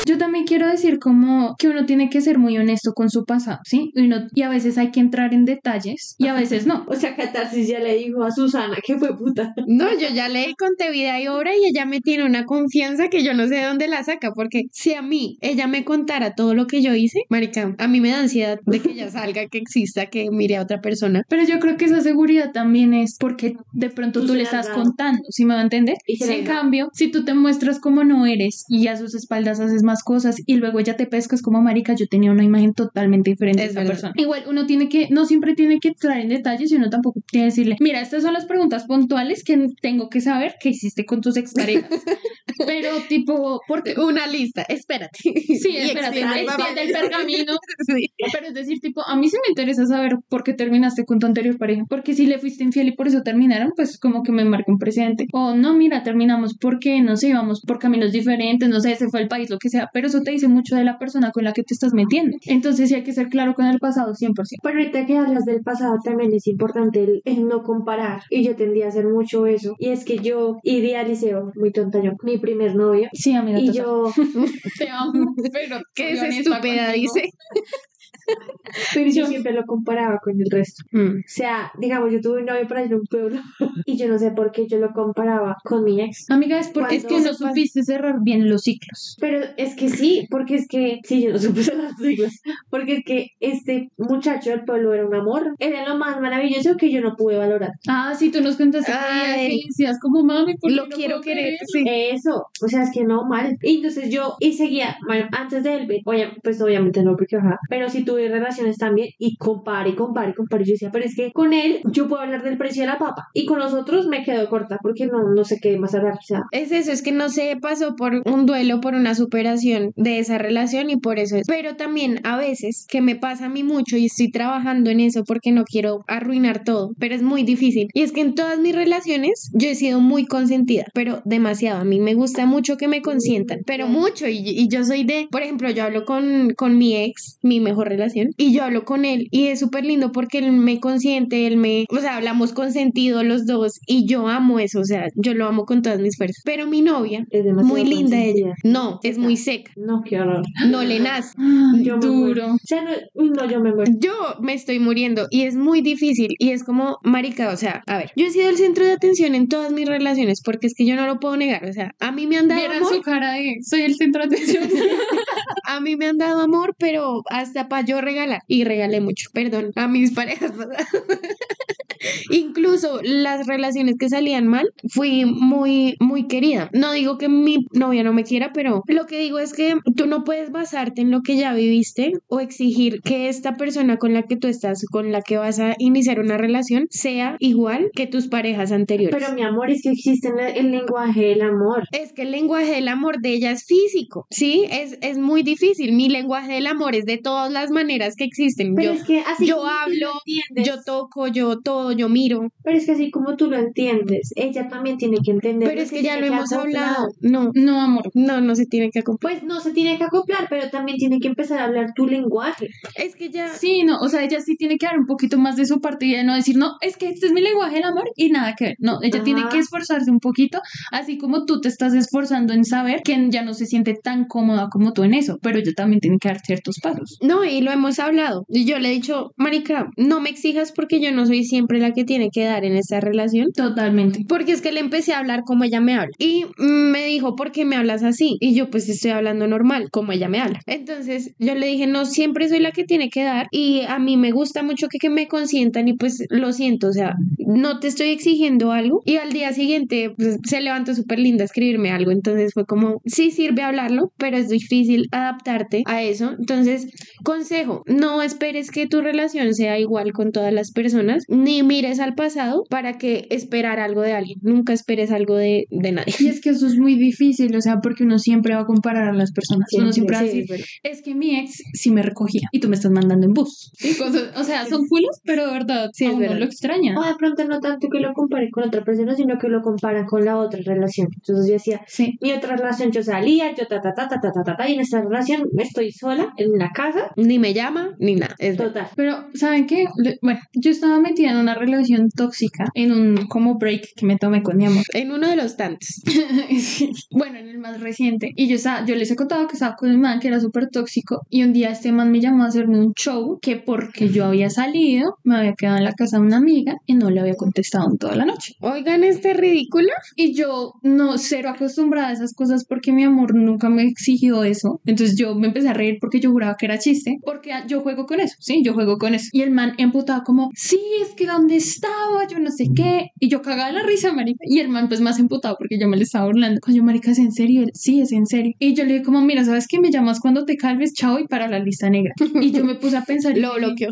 [0.05, 3.59] Yo también quiero decir como que uno tiene que ser muy honesto con su pasado,
[3.65, 3.91] ¿sí?
[3.95, 6.85] Y, uno- y a veces hay que entrar en detalles y a veces no.
[6.97, 9.53] O sea, Catarsis ya le dijo a Susana que fue puta.
[9.67, 13.23] No, yo ya le conté vida y obra y ella me tiene una confianza que
[13.23, 16.55] yo no sé de dónde la saca, porque si a mí ella me contara todo
[16.55, 19.59] lo que yo hice, marica, a mí me da ansiedad de que ella salga, que
[19.59, 21.23] exista, que mire a otra persona.
[21.29, 24.67] Pero yo creo que esa seguridad también es porque de pronto Tú tú, le estás
[24.67, 24.83] dado.
[24.83, 25.97] contando, ¿sí me va a entender?
[26.07, 29.61] Y la en cambio, si tú te muestras como no eres y a sus espaldas
[29.61, 32.73] haces más cosas y luego ella te pescas como marica, yo tenía una imagen
[33.07, 33.93] totalmente diferente Es esa verdad.
[33.93, 34.13] persona.
[34.17, 37.47] Igual uno tiene que, no siempre tiene que entrar en detalles y uno tampoco tiene
[37.47, 41.21] que decirle, mira, estas son las preguntas puntuales que tengo que saber que hiciste con
[41.21, 41.91] tus exparejas.
[42.67, 45.19] Pero tipo, porque Una lista, espérate.
[45.23, 47.53] Sí, espérate, extiende el pergamino.
[47.87, 48.09] Sí.
[48.33, 51.27] Pero es decir, tipo, a mí sí me interesa saber por qué terminaste con tu
[51.27, 51.83] anterior pareja.
[51.89, 54.79] Porque si le fuiste infiel y por eso terminaron, pues como que me marca un
[54.79, 55.27] precedente.
[55.33, 59.21] O no, mira, terminamos porque no sé, íbamos por caminos diferentes, no sé, se fue
[59.21, 59.89] el país, lo que sea.
[59.93, 62.37] Pero eso te dice mucho de la persona con la que te estás metiendo.
[62.47, 64.35] Entonces sí hay que ser claro con el pasado 100%.
[64.63, 68.23] Pero ahorita que hablas del pasado también es importante el, el no comparar.
[68.31, 69.75] Y yo tendría a hacer mucho eso.
[69.79, 73.09] Y es que yo idealicé, muy tonta yo, mi primer novio.
[73.13, 73.85] Sí, amiga, Y total.
[73.85, 74.13] yo,
[74.79, 76.93] te amo, pero ¿Qué es estúpida?
[76.93, 77.31] Dice.
[78.95, 80.85] pero yo siempre lo comparaba con el resto.
[80.93, 81.19] Mm.
[81.19, 83.41] O sea, digamos, yo tuve un novio para ir a un pueblo
[83.87, 86.31] y yo no sé por qué yo lo comparaba con mi ex.
[86.31, 89.17] Amiga, es porque es que no supiste cerrar bien los ciclos.
[89.21, 92.33] Pero es que sí, porque es que, sí, yo no supe cerrar los siglos,
[92.71, 96.91] porque es que este muchacho del pueblo era un amor, era lo más maravilloso que
[96.91, 97.73] yo no pude valorar.
[97.89, 99.49] Ah, sí, tú nos contaste Ay.
[99.49, 101.59] que decías como mami, ¿por qué Lo no quiero querer.
[101.67, 101.85] Sí.
[101.87, 103.57] Eso, o sea, es que no, mal.
[103.63, 107.59] Y entonces yo, y seguía, bueno, antes de él, oye, pues obviamente no, porque ajá,
[107.69, 110.65] pero sí tuve relaciones también, y compare, compare, compare.
[110.65, 113.29] Yo decía, pero es que con él yo puedo hablar del precio de la papa,
[113.35, 116.23] y con los otros me quedo corta, porque no, no sé qué más hablar, o
[116.23, 116.43] sea.
[116.53, 120.39] Es eso, es que no se pasó por un duelo, por una superación de esa
[120.39, 121.47] relación y por eso es.
[121.47, 125.25] Pero también a veces, que me pasa a mí mucho y estoy trabajando en eso
[125.25, 127.89] porque no quiero arruinar todo, pero es muy difícil.
[127.93, 131.81] Y es que en todas mis relaciones yo he sido muy consentida, pero demasiado.
[131.81, 134.27] A mí me gusta mucho que me consientan, pero mucho.
[134.29, 137.89] Y, y yo soy de, por ejemplo, yo hablo con, con mi ex, mi mejor
[137.89, 141.57] relación, y yo hablo con él y es súper lindo porque él me consiente, él
[141.57, 145.47] me, o sea, hablamos consentido los dos y yo amo eso, o sea, yo lo
[145.47, 146.43] amo con todas mis fuerzas.
[146.45, 150.43] Pero mi novia, Es demasiado muy linda ella, no, es muy seca, No, qué horror.
[150.69, 151.35] no le nace.
[151.83, 152.55] Yo duro.
[152.55, 153.93] O sea, no, yo me muero.
[153.99, 157.99] Yo me estoy muriendo y es muy difícil y es como marica, o sea, a
[157.99, 160.87] ver, yo he sido el centro de atención en todas mis relaciones porque es que
[160.87, 163.33] yo no lo puedo negar, o sea, a mí me han dado amor, su cara
[163.33, 164.65] de soy el centro de atención.
[165.65, 169.73] a mí me han dado amor, pero hasta para yo regalar y regalé mucho, perdón,
[169.77, 170.53] a mis parejas.
[172.67, 176.69] Incluso las relaciones que salían mal, fui muy, muy querida.
[176.73, 180.07] No digo que mi novia no me quiera, pero lo que digo es que tú
[180.07, 184.25] no puedes basarte en lo que ya viviste o exigir que esta persona con la
[184.25, 188.27] que tú estás, con la que vas a iniciar una relación, sea igual que tus
[188.27, 189.17] parejas anteriores.
[189.17, 191.85] Pero mi amor, es que existe el, lenguaje del amor.
[191.93, 194.65] Es que el lenguaje del amor de ella es físico, ¿sí?
[194.71, 195.93] Es, es muy difícil.
[195.93, 198.75] Mi lenguaje del amor es de todas las maneras que existen.
[198.75, 200.11] Pero yo es que así yo hablo,
[200.57, 202.49] yo toco, yo todo, yo miro.
[202.67, 205.69] Pero es que así como tú lo entiendes, ella también tiene que entender.
[205.69, 206.85] Pero es que ya lo hemos acoplar.
[206.85, 207.09] hablado.
[207.21, 208.11] No, No, amor.
[208.15, 209.39] no, no se tiene que acompañar.
[209.39, 212.67] Pues no se tiene que acoplar, pero también tiene que empezar a hablar tu lenguaje.
[212.97, 213.49] Es que ya.
[213.55, 216.07] Sí, no, o sea, ella sí tiene que dar un poquito más de su parte
[216.07, 218.65] y no decir, no, es que este es mi lenguaje del amor y nada que
[218.65, 218.77] ver.
[218.81, 219.25] No, ella Ajá.
[219.25, 223.43] tiene que esforzarse un poquito, así como tú te estás esforzando en saber que ya
[223.45, 226.41] no se siente tan cómoda como tú en eso, pero ella también tiene que dar
[226.41, 227.19] ciertos pasos.
[227.23, 228.45] No, y lo hemos hablado.
[228.49, 231.93] Y yo le he dicho, Marica, no me exijas porque yo no soy siempre la
[231.93, 233.49] que tiene que dar en esta relación.
[233.53, 234.25] Totalmente.
[234.29, 236.13] Porque es que le empecé a hablar como ella me habla.
[236.19, 238.37] Y me dijo, ¿por qué me hablas así?
[238.41, 240.61] Y yo pues estoy hablando normal, como ella me habla.
[240.67, 243.49] Entonces yo le dije, no, siempre soy la que tiene que dar.
[243.51, 246.93] Y a mí me gusta mucho que, que me consientan y pues lo siento, o
[246.93, 249.03] sea, no te estoy exigiendo algo.
[249.05, 252.11] Y al día siguiente pues, se levantó súper linda a escribirme algo.
[252.11, 256.35] Entonces fue como, sí sirve hablarlo, pero es difícil adaptarte a eso.
[256.39, 256.89] Entonces,
[257.25, 262.15] consejo, no esperes que tu relación sea igual con todas las personas, ni mires al
[262.15, 264.39] pasado para que esperar algo de alguien.
[264.43, 266.15] Nunca esperes algo de, de nadie.
[266.19, 269.09] Y es que eso es muy difícil, o sea, porque uno siempre va a comparar
[269.09, 269.69] a las personas.
[269.79, 270.67] uno siempre va a Sí, decir, es verdad.
[270.83, 273.71] es que mi ex sí me recogía y tú me estás mandando en bus.
[273.79, 273.97] ¿sí?
[273.97, 276.39] Cosas- o sea, son culos, pero de verdad, Sí, es a uno verdad.
[276.39, 276.99] lo extraña.
[276.99, 280.05] O de pronto no tanto que lo compare con otra persona, sino que lo compara
[280.07, 281.09] con la otra relación.
[281.15, 282.19] Entonces yo decía, Sí.
[282.21, 284.75] mi otra relación yo salía, yo ta ta ta ta ta ta ta, ta, y
[284.75, 288.35] en esta relación estoy sola en la casa, Ni me llama, ni nada.
[288.39, 288.73] Es verdad.
[288.73, 288.87] total.
[288.97, 289.87] Pero, ¿saben qué?
[290.23, 292.36] Bueno, yo estaba metida en una relación tóxica,
[292.75, 294.85] en un como break que me tomé con mi amor.
[294.95, 296.03] En uno de los tantos.
[296.57, 296.91] Sí.
[297.11, 298.33] Bueno, en el más reciente.
[298.35, 300.69] Y yo, estaba, yo les he contado que estaba con un man que era súper
[300.69, 301.23] tóxico.
[301.31, 304.51] Y un día este man me llamó a hacerme un show que porque yo había
[304.51, 307.89] salido, me había quedado en la casa de una amiga y no le había contestado
[307.91, 308.55] en toda la noche.
[308.61, 309.89] Oigan, este ridículo.
[310.17, 314.81] Y yo no cero acostumbrada a esas cosas porque mi amor nunca me exigió eso.
[314.85, 318.07] Entonces yo me empecé a reír porque yo juraba que era chiste, porque yo juego
[318.07, 319.29] con eso, sí, yo juego con eso.
[319.33, 322.16] Y el man emputado como, sí, es que ¿dónde estaba?
[322.29, 323.11] Yo no sé qué.
[323.21, 324.45] Y yo cagaba la risa, marica.
[324.47, 326.61] Y el man pues más emputado porque yo me le estaba burlando.
[326.61, 327.63] Coño, marica, ¿es en serio?
[327.63, 328.53] Él, sí, es en serio.
[328.59, 329.81] Y yo le dije como, mira, ¿sabes qué?
[329.81, 332.15] Me llamas cuando te calves, chao, y para la lista negra.
[332.41, 333.37] Y yo me puse a pensar.
[333.37, 333.91] Lo bloqueó.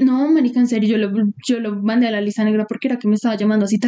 [0.00, 1.10] No, marica, en serio, yo lo,
[1.46, 3.78] yo lo mandé a la lista negra porque era que me estaba llamando así.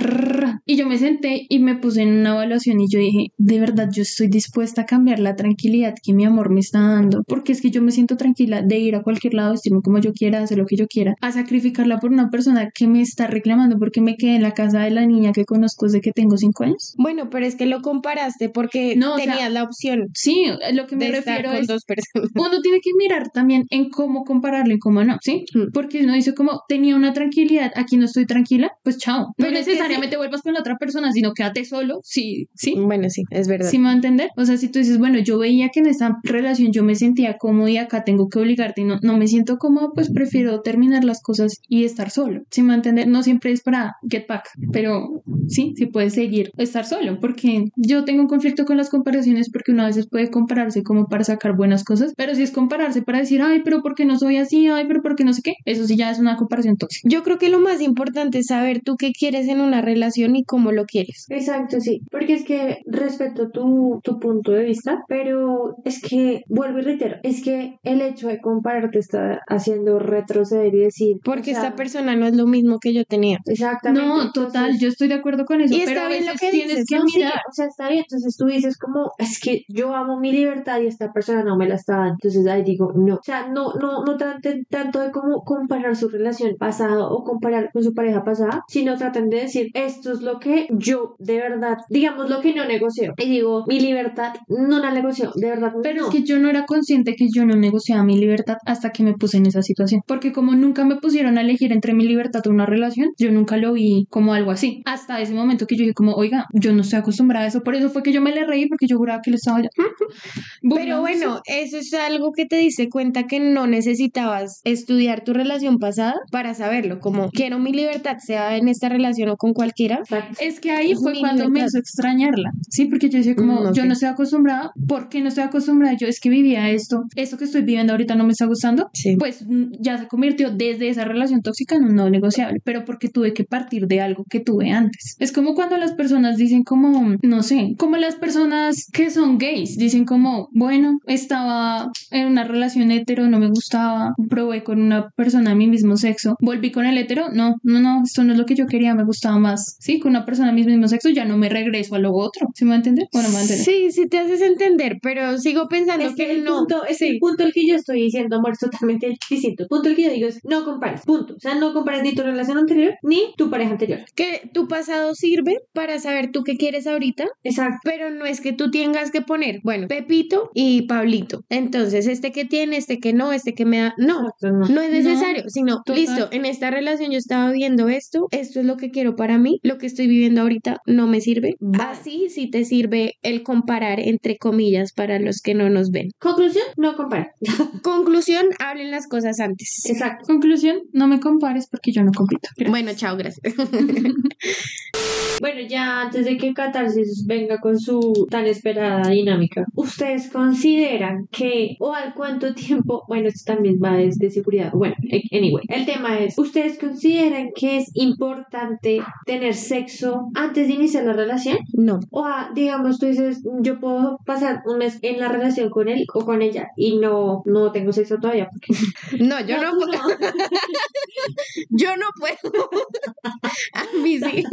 [0.66, 3.88] y yo me senté y me puse en una evaluación y yo dije, de verdad,
[3.92, 7.22] yo estoy dispuesta a cambiar la tranquilidad que mi amor me está dando.
[7.26, 10.12] Porque es que yo me siento tranquila de ir a cualquier lado, vestirme como yo
[10.12, 13.78] quiera, hacer lo que yo quiera, a sacrificarla por una persona que me está reclamando
[13.78, 16.64] porque me quedé en la casa de la niña que conozco desde que tengo cinco
[16.64, 16.94] años.
[16.96, 20.86] Bueno, pero es que lo comparaste porque No, o sea, tenías la opción Sí, lo
[20.86, 22.30] que me refiero es dos personas.
[22.34, 25.44] uno tiene que mirar también en cómo compararlo y cómo no, ¿sí?
[25.54, 25.72] Mm.
[25.90, 29.22] Porque uno dice como tenía una tranquilidad, aquí no estoy tranquila, pues chao.
[29.22, 32.76] No Pero necesariamente vuelvas con la otra persona, sino quédate solo, sí, sí.
[32.78, 33.68] Bueno, sí, es verdad.
[33.68, 34.28] ¿Sí me va a entender?
[34.36, 37.38] O sea, si tú dices, bueno, yo veía que en esta relación yo me sentía
[37.38, 41.02] cómodo y acá tengo que obligarte y no, no me siento cómodo, pues prefiero terminar
[41.02, 42.42] las cosas y estar solo.
[42.52, 43.08] ¿Sí me va a entender?
[43.08, 48.04] No siempre es para get back, pero sí, sí puedes seguir estar solo, porque yo
[48.04, 51.56] tengo un conflicto con las comparaciones porque uno a veces puede compararse como para sacar
[51.56, 54.68] buenas cosas, pero si es compararse para decir, ay, pero ¿por qué no soy así?
[54.68, 55.54] Ay, pero ¿por qué no sé qué?
[55.64, 57.08] Eso sí ya es una comparación tóxica.
[57.08, 60.44] Yo creo que lo más importante es saber tú qué quieres en una relación y
[60.44, 61.26] cómo lo quieres.
[61.28, 62.00] Exacto, sí.
[62.10, 67.16] Porque es que respeto tu, tu punto de vista, pero es que, vuelvo y reitero,
[67.22, 71.16] es que el hecho de compararte está haciendo retroceder y decir.
[71.24, 73.38] Porque o sea, esta persona no es lo mismo que yo tenía.
[73.46, 74.06] Exactamente.
[74.06, 76.34] No, total, entonces- yo estoy de acuerdo con eso, Y pero está a bien veces
[76.34, 77.40] lo que tienes dices, que No, sí, mirar.
[77.48, 78.04] o sea, está bien.
[78.08, 81.68] Entonces tú dices como, es que yo amo mi libertad y esta persona no me
[81.68, 82.12] la está dando.
[82.14, 83.16] Entonces ahí digo, no.
[83.16, 87.70] O sea, no, no, no traten tanto de como comparar su relación pasada o comparar
[87.72, 91.78] con su pareja pasada, sino traten de decir, esto es lo que yo de verdad,
[91.88, 93.14] digamos lo que no negocio.
[93.16, 95.72] Y digo, mi libertad no la negocio, de verdad.
[95.80, 99.04] Pero es que yo no era consciente que yo no negociaba mi libertad hasta que
[99.04, 100.00] me puse en esa situación.
[100.08, 103.56] Porque como nunca me pusieron a elegir entre mi libertad o una relación, yo nunca
[103.56, 104.82] lo vi como algo así.
[104.86, 107.62] Hasta ese momento que yo dije como, oiga, yo no estoy acostumbrada a eso.
[107.62, 109.68] Por eso fue que yo me le reí porque yo juraba que le estaba ya.
[110.74, 115.59] Pero bueno, eso es algo que te dice cuenta que no necesitabas estudiar tu relación
[115.78, 119.96] pasada para saberlo, como quiero mi libertad, sea en esta relación o con cualquiera.
[119.96, 120.36] Exacto.
[120.40, 121.66] Es que ahí fue mi cuando me libertad.
[121.68, 122.86] hizo extrañarla, ¿sí?
[122.86, 123.72] Porque yo decía como, Mm, ok.
[123.74, 125.96] yo no estoy acostumbrada, ¿por qué no estoy acostumbrada?
[125.98, 129.16] Yo es que vivía esto, esto que estoy viviendo ahorita no me está gustando, Sí.
[129.18, 133.08] pues mm, ya se convirtió desde esa relación tóxica en un no negociable, pero porque
[133.08, 135.16] tuve que partir de algo que tuve antes.
[135.18, 139.76] Es como cuando las personas dicen como, no sé, como las personas que son gays,
[139.76, 145.49] dicen como, bueno, estaba en una relación hetero, no me gustaba, probé con una persona
[145.50, 148.46] de mi mismo sexo, volví con el hetero, no, no, no, esto no es lo
[148.46, 151.24] que yo quería, me gustaba más, sí, con una persona de mi mismo sexo ya
[151.24, 153.06] no me regreso a lo otro, ¿se me va a entender?
[153.12, 153.64] Bueno, me va a entender.
[153.64, 156.58] Sí, sí te haces entender, pero sigo pensando Es que que el no.
[156.58, 157.06] punto, es sí.
[157.08, 159.62] el punto al que yo estoy diciendo, amor, es totalmente distinto.
[159.64, 161.34] El punto al que yo digo es no compares, punto.
[161.34, 164.00] O sea, no compares ni tu relación anterior ni tu pareja anterior.
[164.14, 167.78] que tu pasado sirve para saber tú qué quieres ahorita, Exacto.
[167.84, 171.40] pero no es que tú tengas que poner, bueno, Pepito y Pablito.
[171.48, 173.94] Entonces, este que tiene, este que no, este que me da.
[173.98, 174.68] No, Exacto, no.
[174.68, 176.00] no es necesario, sino, total.
[176.00, 179.60] listo, en esta relación yo estaba viendo esto, esto es lo que quiero para mí,
[179.62, 181.56] lo que estoy viviendo ahorita no me sirve.
[181.78, 186.10] Así sí te sirve el comparar, entre comillas, para los que no nos ven.
[186.18, 187.28] Conclusión, no compares.
[187.82, 189.84] Conclusión, hablen las cosas antes.
[189.86, 190.24] Exacto.
[190.26, 192.48] Conclusión, no me compares porque yo no compito.
[192.68, 193.40] Bueno, chao, gracias.
[195.40, 201.76] Bueno, ya antes de que Catarsis venga con su tan esperada dinámica, ¿ustedes consideran que
[201.80, 204.94] o al cuánto tiempo, bueno, esto también va desde seguridad, bueno,
[205.32, 211.14] anyway, el tema es, ¿ustedes consideran que es importante tener sexo antes de iniciar la
[211.14, 211.58] relación?
[211.72, 212.00] No.
[212.10, 216.04] O ah, digamos, tú dices, yo puedo pasar un mes en la relación con él
[216.12, 218.48] o con ella y no, no tengo sexo todavía.
[218.50, 218.74] Porque...
[219.20, 219.86] No, yo no, tú
[221.70, 222.70] yo no puedo.
[223.74, 224.44] A mí sí.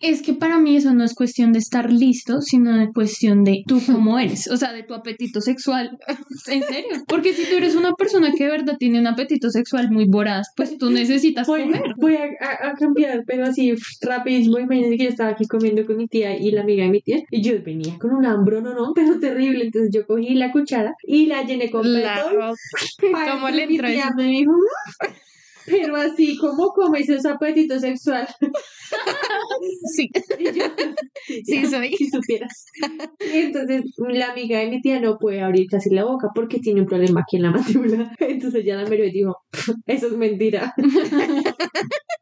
[0.00, 3.62] Es que para mí eso no es cuestión de estar listo, sino de cuestión de
[3.66, 5.98] tú cómo eres, o sea, de tu apetito sexual.
[6.46, 7.02] En serio.
[7.08, 10.48] Porque si tú eres una persona que de verdad tiene un apetito sexual muy voraz,
[10.56, 11.82] pues tú necesitas Voy, comer.
[11.96, 14.58] voy a, a- a cambiar, pero así rapidísimo.
[14.58, 17.18] Imagínense que yo estaba aquí comiendo con mi tía y la amiga de mi tía,
[17.30, 19.64] y yo venía con un hambre, no, no, pero terrible.
[19.64, 22.54] Entonces yo cogí la cuchara y la llené con La petón.
[23.32, 24.14] ¿Cómo le mi entró tía eso?
[24.16, 25.06] me dijo, "Mm".
[25.66, 28.26] Pero así, ¿cómo comes ese apetito sexual?
[29.94, 30.64] Sí, Y yo,
[31.44, 31.92] sí soy.
[31.96, 32.66] si supieras.
[33.20, 36.82] Y entonces la amiga de mi tía no puede abrir casi la boca porque tiene
[36.82, 38.12] un problema aquí en la mandíbula.
[38.20, 39.36] Entonces ya la miró y dijo,
[39.86, 40.74] eso es mentira.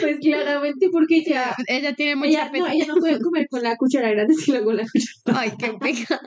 [0.00, 1.54] pues claramente porque ya...
[1.66, 4.76] Ella tiene mucha Ella no, ella no puede comer con la cuchara grande, sino con
[4.76, 5.12] la cuchara.
[5.40, 6.20] Ay, qué pecado.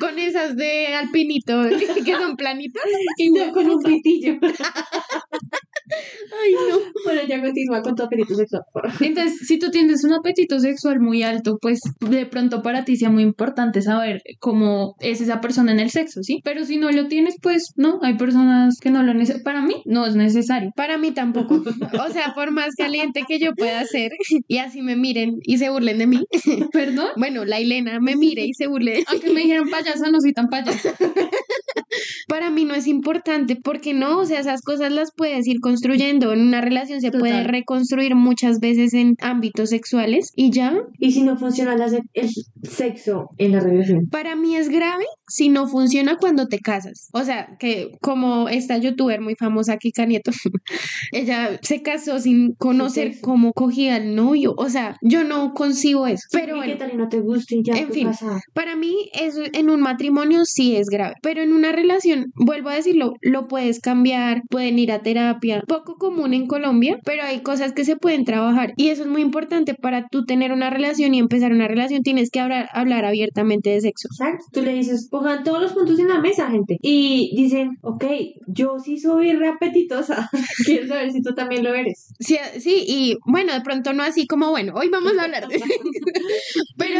[0.00, 1.62] Con esas de alpinito
[2.04, 2.82] que son planitas.
[3.18, 4.38] Y no con un pitillo.
[5.88, 6.78] Ay, no.
[7.04, 8.62] Bueno, ya continúa con tu apetito sexual.
[9.00, 13.10] Entonces, si tú tienes un apetito sexual muy alto, pues de pronto para ti sea
[13.10, 16.40] muy importante saber cómo es esa persona en el sexo, ¿sí?
[16.44, 19.42] Pero si no lo tienes, pues no, hay personas que no lo necesitan.
[19.44, 20.70] Para mí no es necesario.
[20.76, 21.62] Para mí tampoco.
[22.06, 24.12] O sea, por más caliente que yo pueda ser
[24.48, 26.24] y así me miren y se burlen de mí.
[26.72, 27.08] ¿Perdón?
[27.16, 29.04] Bueno, la Elena me mire y se burle.
[29.08, 30.94] Aunque me dijeron payasa, no soy tan payasa.
[32.26, 36.32] Para mí no es importante porque no, o sea, esas cosas las puedes ir construyendo.
[36.32, 40.76] En una relación se puede reconstruir muchas veces en ámbitos sexuales y ya.
[40.98, 42.28] Y si no funciona la se- el
[42.62, 44.06] sexo en la relación.
[44.10, 47.08] Para mí es grave si no funciona cuando te casas.
[47.12, 50.30] O sea, que como esta youtuber muy famosa, Kika Nieto,
[51.12, 54.54] ella se casó sin conocer cómo cogía el novio.
[54.56, 56.24] O sea, yo no concibo eso.
[56.32, 58.06] Pero ¿Y bueno, qué tal y no te gusta y ya En ¿qué fin.
[58.08, 58.40] pasa?
[58.54, 62.74] Para mí, eso en un matrimonio sí es grave, pero en una relación, vuelvo a
[62.74, 67.72] decirlo, lo puedes cambiar, pueden ir a terapia, poco común en Colombia, pero hay cosas
[67.72, 71.18] que se pueden trabajar y eso es muy importante para tú tener una relación y
[71.18, 74.08] empezar una relación, tienes que hablar, hablar abiertamente de sexo.
[74.12, 74.44] Exacto.
[74.52, 76.78] Tú le dices, pongan todos los puntos en la mesa, gente.
[76.82, 78.04] Y dicen, ok,
[78.46, 80.28] yo sí soy re apetitosa.
[80.66, 82.12] Quiero saber si tú también lo eres.
[82.18, 85.58] Sí, sí, y bueno, de pronto no así como, bueno, hoy vamos a hablar de...
[86.76, 86.98] pero,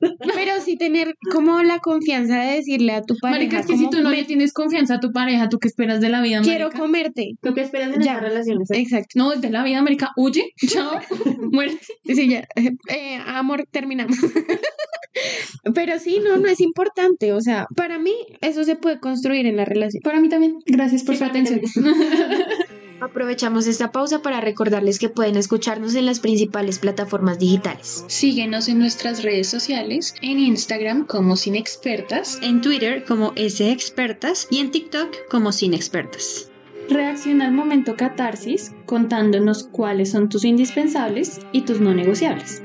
[0.34, 3.88] pero sí tener como la confianza de decirle a tu pareja, Marica, es que si
[3.90, 6.40] tú no "Me- le tienes confianza a tu pareja, ¿tú qué esperas de la vida,
[6.42, 6.78] quiero marica?
[6.80, 7.32] comerte.
[7.42, 8.12] ¿Tú qué esperas Ya.
[8.14, 8.70] estas relaciones?
[8.70, 9.08] Exacto.
[9.16, 10.98] No, de la vida, América, huye, chao,
[11.52, 11.78] muerte.
[12.04, 12.44] Sí, ya.
[12.56, 14.16] Eh, amor, terminamos.
[15.74, 17.32] Pero sí, no, no es importante.
[17.32, 20.00] O sea, para mí eso se puede construir en la relación.
[20.02, 21.60] Para mí también, gracias por Sí, su atención.
[23.02, 28.04] Aprovechamos esta pausa para recordarles que pueden escucharnos en las principales plataformas digitales.
[28.06, 32.38] Síguenos en nuestras redes sociales, en Instagram como Sin Expertas.
[32.42, 36.48] En Twitter como S Expertas y en TikTok como Sin Expertas.
[36.88, 42.62] Reacciona al momento catarsis contándonos cuáles son tus indispensables y tus no negociables.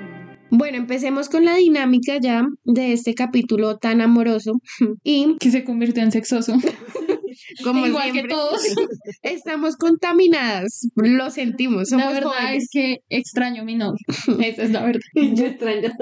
[0.51, 4.61] Bueno, empecemos con la dinámica ya de este capítulo tan amoroso.
[5.03, 6.53] Y Que se convirtió en sexoso.
[7.63, 8.61] como Igual siempre, que todos.
[9.23, 10.87] estamos contaminadas.
[10.95, 12.63] Lo sentimos, somos la verdad jóvenes.
[12.63, 13.99] es que extraño a mi novio.
[14.41, 15.01] Esa es la verdad.
[15.15, 15.93] Yo extraño.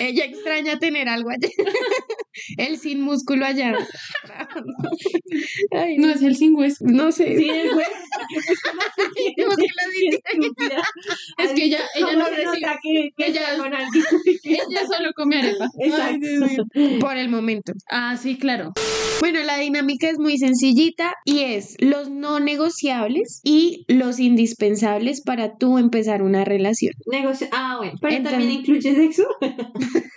[0.00, 1.48] Ella extraña tener algo allá.
[2.56, 3.76] El sin músculo allá.
[5.72, 6.84] Ay, No es el sin hueso.
[6.86, 7.36] no sé.
[7.38, 7.70] Sí, el.
[10.32, 10.82] Estúpida.
[11.38, 12.66] Es que ella, ella ¿Cómo no recibe.
[12.82, 13.42] que, que ella-?
[14.44, 15.66] Ella solo come arepa.
[15.78, 16.64] Exacto.
[17.00, 17.72] Por el momento.
[17.90, 18.72] Ah, sí, claro.
[19.20, 25.56] Bueno, la dinámica es muy sencillita y es los no negociables y los indispensables para
[25.56, 26.92] tú empezar una relación.
[27.06, 27.46] Negocio.
[27.52, 27.92] Ah, bueno.
[28.00, 29.24] Pero Entonces- también incluye sexo.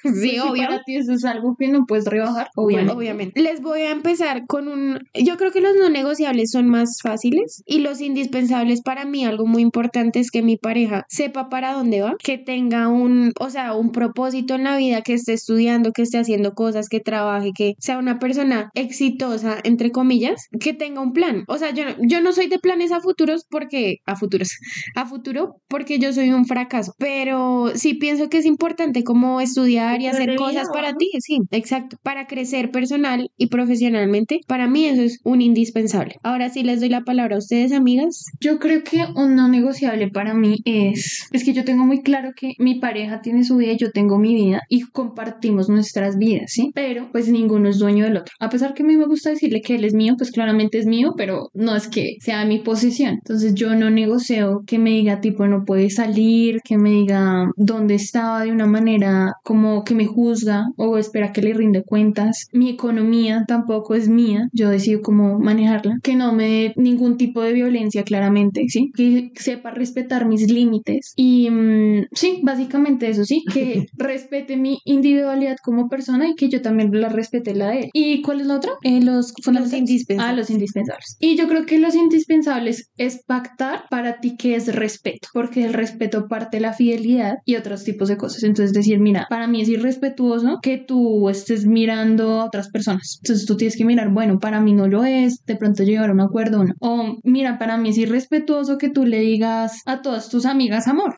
[0.03, 0.63] Sí, Si obvio.
[0.63, 2.93] para ti eso es algo que no puedes rebajar, obviamente.
[2.93, 3.41] Obviamente.
[3.41, 4.99] Les voy a empezar con un...
[5.13, 9.45] Yo creo que los no negociables son más fáciles y los indispensables para mí, algo
[9.45, 13.73] muy importante es que mi pareja sepa para dónde va, que tenga un, o sea,
[13.73, 17.73] un propósito en la vida, que esté estudiando, que esté haciendo cosas, que trabaje, que
[17.79, 21.43] sea una persona exitosa, entre comillas, que tenga un plan.
[21.47, 23.97] O sea, yo, yo no soy de planes a futuros porque...
[24.05, 24.49] A futuros.
[24.95, 26.93] A futuro porque yo soy un fracaso.
[26.97, 31.09] Pero sí pienso que es importante como estudiar y hacer cosas para ti.
[31.19, 31.97] Sí, exacto.
[32.03, 34.14] Para crecer personal y profesionalmente,
[34.47, 36.15] para mí eso es un indispensable.
[36.23, 38.25] Ahora sí les doy la palabra a ustedes, amigas.
[38.39, 42.31] Yo creo que un no negociable para mí es, es que yo tengo muy claro
[42.35, 46.51] que mi pareja tiene su vida y yo tengo mi vida y compartimos nuestras vidas,
[46.51, 46.71] ¿sí?
[46.73, 48.33] Pero pues ninguno es dueño del otro.
[48.39, 50.85] A pesar que a mí me gusta decirle que él es mío, pues claramente es
[50.85, 53.15] mío, pero no es que sea mi posesión.
[53.15, 57.95] Entonces yo no negocio que me diga tipo no puede salir, que me diga dónde
[57.95, 62.47] estaba de una manera como que me juzga o espera que le rinde cuentas.
[62.53, 67.41] Mi economía tampoco es mía, yo decido cómo manejarla, que no me dé ningún tipo
[67.41, 68.91] de violencia claramente, ¿sí?
[68.95, 75.57] Que sepa respetar mis límites y mm, sí, básicamente eso, sí, que respete mi individualidad
[75.63, 77.89] como persona y que yo también la respete la de él.
[77.93, 78.71] ¿Y cuál es la otra?
[78.83, 79.79] Eh, los fundamentales.
[79.79, 80.33] indispensables.
[80.33, 81.17] Ah, los indispensables.
[81.19, 85.73] Y yo creo que los indispensables es pactar para ti que es respeto, porque el
[85.73, 88.43] respeto parte de la fidelidad y otros tipos de cosas.
[88.43, 93.19] Entonces decir, mira, para mí es irrespetuoso que tú estés mirando a otras personas.
[93.23, 96.13] Entonces tú tienes que mirar, bueno, para mí no lo es, de pronto llegar a
[96.13, 96.73] un acuerdo o no.
[96.79, 101.15] O mira, para mí es irrespetuoso que tú le digas a todas tus amigas amor.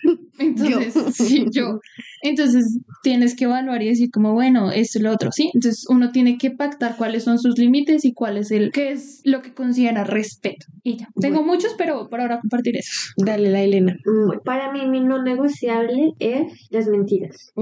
[0.38, 1.80] Entonces, sí, yo.
[2.22, 5.50] Entonces tienes que evaluar y decir como, bueno, esto y lo otro, ¿sí?
[5.54, 9.20] Entonces uno tiene que pactar cuáles son sus límites y cuál es el, qué es
[9.24, 10.66] lo que considera respeto.
[10.82, 11.08] Y ya.
[11.20, 13.12] Tengo muchos, pero por ahora compartir eso.
[13.16, 13.96] Dale la Elena.
[14.04, 17.52] Mm, Para mí, mi no negociable es las mentiras.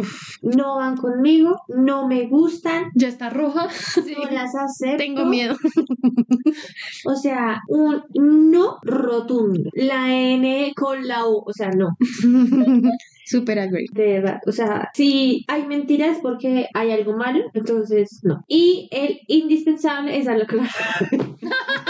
[0.42, 3.68] No van conmigo, no me gustan, Ya está roja.
[4.18, 4.98] no las acepto.
[4.98, 5.56] Tengo miedo.
[7.06, 8.02] O sea, un
[8.50, 9.70] no rotundo.
[9.74, 11.88] La N con la O, o sea, no.
[13.24, 13.86] Super agree.
[13.92, 18.44] De verdad, o sea, si hay mentiras porque hay algo malo, entonces no.
[18.48, 20.70] Y el indispensable es algo claro.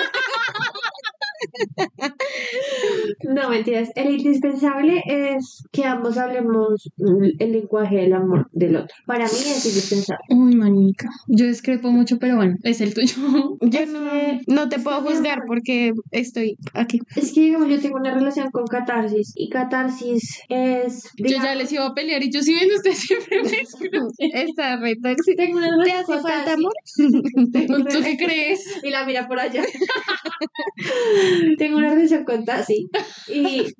[3.29, 3.91] No, mentiras.
[3.95, 6.91] El indispensable es que ambos hablemos
[7.39, 8.95] el lenguaje del amor del otro.
[9.07, 10.25] Para mí es indispensable.
[10.31, 11.09] Uy, manica.
[11.29, 13.15] Yo discrepo mucho, pero bueno, es el tuyo.
[13.61, 14.01] Yo no,
[14.47, 17.01] no te puedo juzgar porque estoy aquí.
[17.17, 21.11] Es que, digamos, yo tengo una relación con catarsis y catarsis es.
[21.17, 23.65] Yo ya les iba a pelear y yo sí viendo usted siempre me.
[24.43, 25.37] Está re tóxico.
[25.37, 26.73] Tengo una ¿Te relación hace falta amor?
[27.93, 28.81] ¿Tú qué crees?
[28.83, 29.63] Y la mira por allá.
[31.59, 32.89] Tengo una relación con Tasi.
[33.29, 33.75] Y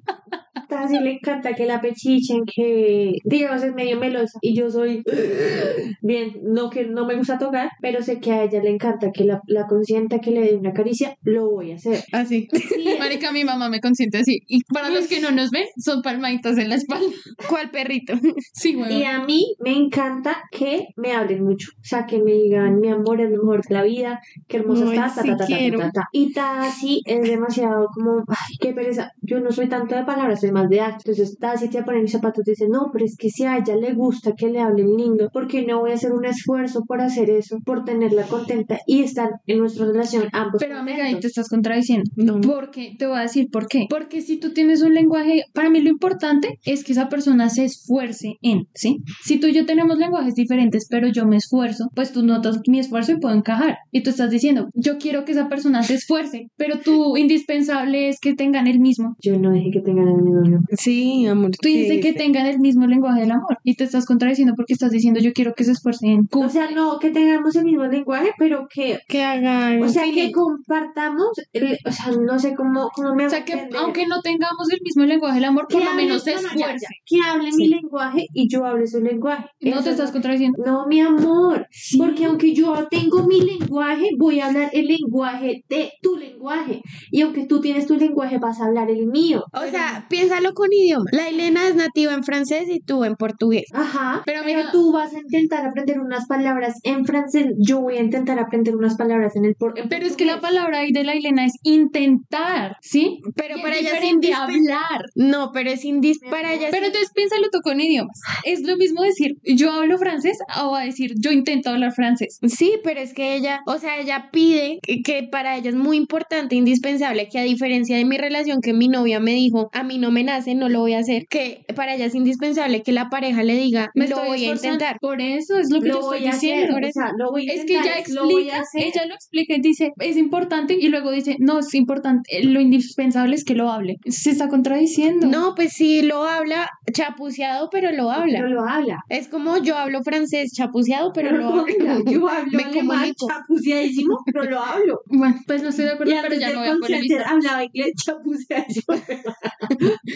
[0.75, 4.39] Tasi le encanta que la pechichen, que digamos es medio melosa.
[4.43, 5.05] Y yo soy
[6.03, 9.25] bien, no que no me gusta tocar, pero sé que a ella le encanta que
[9.25, 12.03] la, la consienta, que le dé una caricia, lo voy a hacer.
[12.13, 12.49] Así.
[12.75, 14.41] Sí, Marica, mi mamá me consiente así.
[14.49, 17.07] Y para los que no nos ven, son palmaditas en la espalda.
[17.49, 18.15] ¿Cuál perrito?
[18.53, 18.99] Sí, güey.
[19.01, 21.69] Y a mí me encanta que me hablen mucho.
[21.77, 25.15] O sea, que me digan, mi amor es mejor de la vida, qué hermosa estás,
[25.15, 25.79] ta, ta, ta, ta, quiero.
[25.79, 26.09] ta, ta.
[26.13, 29.13] Y Tasi es demasiado como, ay, qué pereza.
[29.23, 31.07] Yo no soy tanto de palabras, soy más de actos.
[31.07, 33.77] Entonces Tasi te pone mis zapatos y dice, no, pero es que si a ella
[33.77, 37.31] le gusta que le hablen lindo, porque no voy a hacer un esfuerzo por hacer
[37.31, 41.49] eso, por tenerla contenta y estar en nuestra relación ambos Pero amiga, ahí te estás
[41.49, 42.11] contradiciendo.
[42.17, 42.41] No.
[42.41, 43.87] Porque te voy a decir por qué.
[43.89, 47.65] Porque si tú tienes un lenguaje, para mí lo importante es que esa persona se
[47.65, 48.99] esfuerce en, ¿sí?
[49.23, 52.79] Si tú y yo tenemos lenguajes diferentes, pero yo me esfuerzo, pues tú notas mi
[52.79, 53.79] esfuerzo y puedo encajar.
[53.91, 58.19] Y tú estás diciendo, yo quiero que esa persona se esfuerce, pero tú indispensable es
[58.21, 59.17] que tengan el mismo.
[59.21, 60.43] Yo no dije que tengan el mismo
[60.79, 61.51] Sí, amor.
[61.61, 64.91] Tú dices que tengan el mismo lenguaje del amor y te estás contradiciendo porque estás
[64.91, 68.33] diciendo, yo quiero que se esfuercen en O sea, no que tengamos el mismo lenguaje,
[68.39, 69.83] pero que que hagan.
[69.83, 73.53] O sea, que compartamos, el- o sea, no sé cómo, cómo me O sea que
[73.53, 73.81] entender.
[73.81, 76.55] aunque no tengamos el mismo lenguaje del amor, por lo menos se no, no, ya,
[76.75, 76.87] esfuerce.
[76.91, 79.47] ya, que hable mi lenguaje y yo hable su lenguaje.
[79.61, 80.63] No Eso te estás es- contradiciendo.
[80.65, 81.67] No, mi amor,
[81.99, 86.83] porque aunque yo tengo mi lenguaje, voy a hablar el lenguaje de tu lenguaje.
[87.11, 89.45] Y aunque tú tienes tu lenguaje, vas a hablar el mío.
[89.53, 90.07] O sea,
[90.53, 91.05] con idioma.
[91.13, 93.65] La Elena es nativa en francés y tú en portugués.
[93.73, 97.97] Ajá, Pero, pero, amiga- tú vas a intentar aprender unas palabras en francés, yo voy
[97.97, 100.93] a intentar aprender unas palabras en el por en Pero es que la palabra ahí
[100.93, 103.21] de la Elena es intentar, ¿sí?
[103.37, 104.55] Pero Y para ella es indispensable.
[104.57, 105.03] hablar.
[105.15, 106.69] No, pero es indis para ella.
[106.71, 108.19] Pero entonces piénsalo tú con idiomas.
[108.45, 112.39] Es lo mismo decir yo hablo francés o a decir yo intento hablar francés.
[112.47, 115.97] Sí, pero es que ella, o sea, ella pide que, que para ella es muy
[115.97, 119.99] importante, indispensable, que a diferencia de mi relación que mi novia me dijo, a mí
[119.99, 123.09] no me nace, no lo voy a hacer, que para ella es indispensable que la
[123.11, 124.99] pareja le diga, Me lo voy a intentar.
[125.01, 126.89] Por eso es lo que lo yo estoy a hacer, diciendo.
[126.89, 130.17] o sea, lo voy a Es que ella explica, ella lo explica y dice, es
[130.17, 133.97] importante y luego dice, no, es importante, eh, lo indispensable es que lo hable.
[134.07, 135.27] Se está contradiciendo.
[135.27, 138.41] No, pues sí lo habla chapuceado, pero lo habla.
[138.41, 138.99] No lo habla.
[139.09, 141.75] Es como yo hablo francés chapuceado, pero Pero lo lo hablo.
[141.91, 142.11] habla.
[142.11, 145.01] Yo hablo Me alemán chapuceadísimo, pero lo hablo.
[145.17, 147.25] Bueno, pues no estoy de acuerdo, Y pero ya no voy a polemizar.
[147.27, 148.95] hablaba inglés chapuceadísimo.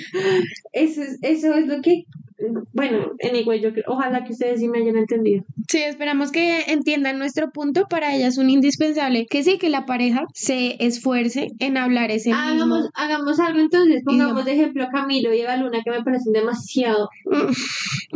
[0.72, 2.04] eso, es, eso es lo que...
[2.72, 5.44] Bueno, anyway, yo creo, ojalá que ustedes sí me hayan entendido.
[5.68, 7.86] Sí, esperamos que entiendan nuestro punto.
[7.90, 12.32] Para ella es un indispensable que sí, que la pareja se esfuerce en hablar ese
[12.32, 12.90] Hagamos, mismo.
[12.94, 17.08] hagamos algo entonces, pongamos de ejemplo a Camilo y Eva Luna que me parecen demasiado,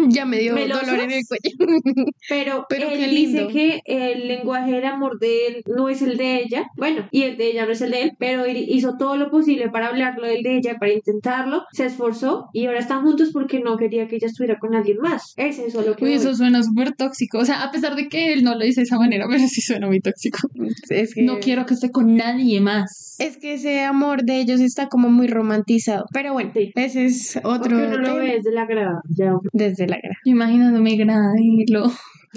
[0.09, 0.87] Ya me dio ¿Melosos?
[0.87, 1.57] dolor en el cuello.
[2.29, 3.53] pero, Pero él qué dice lindo.
[3.53, 7.37] que el lenguaje del amor de él no es el de ella, bueno, y el
[7.37, 10.27] de ella no es el de él, pero él hizo todo lo posible para hablarlo
[10.27, 14.11] del de ella, para intentarlo, se esforzó y ahora están juntos porque no quería que
[14.16, 15.34] ella estuviera con alguien más.
[15.36, 16.04] Es eso lo que...
[16.04, 16.18] Uy, voy.
[16.18, 17.38] eso suena súper tóxico.
[17.38, 19.60] O sea, a pesar de que él no lo dice de esa manera, pero sí
[19.60, 20.48] suena muy tóxico.
[20.88, 23.16] Es que, No quiero que esté con nadie más.
[23.18, 26.04] es que ese amor de ellos está como muy romantizado.
[26.12, 26.72] Pero bueno, Sí.
[26.74, 29.32] ese es otro Porque uno lo ve desde la grada, ya.
[29.52, 30.16] desde la grada.
[30.24, 31.32] Imaginándome grado.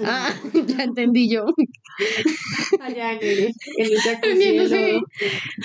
[0.04, 0.32] Ah,
[0.66, 1.46] ya entendí yo.
[2.80, 3.38] Allá en el,
[3.78, 5.00] en el no sé.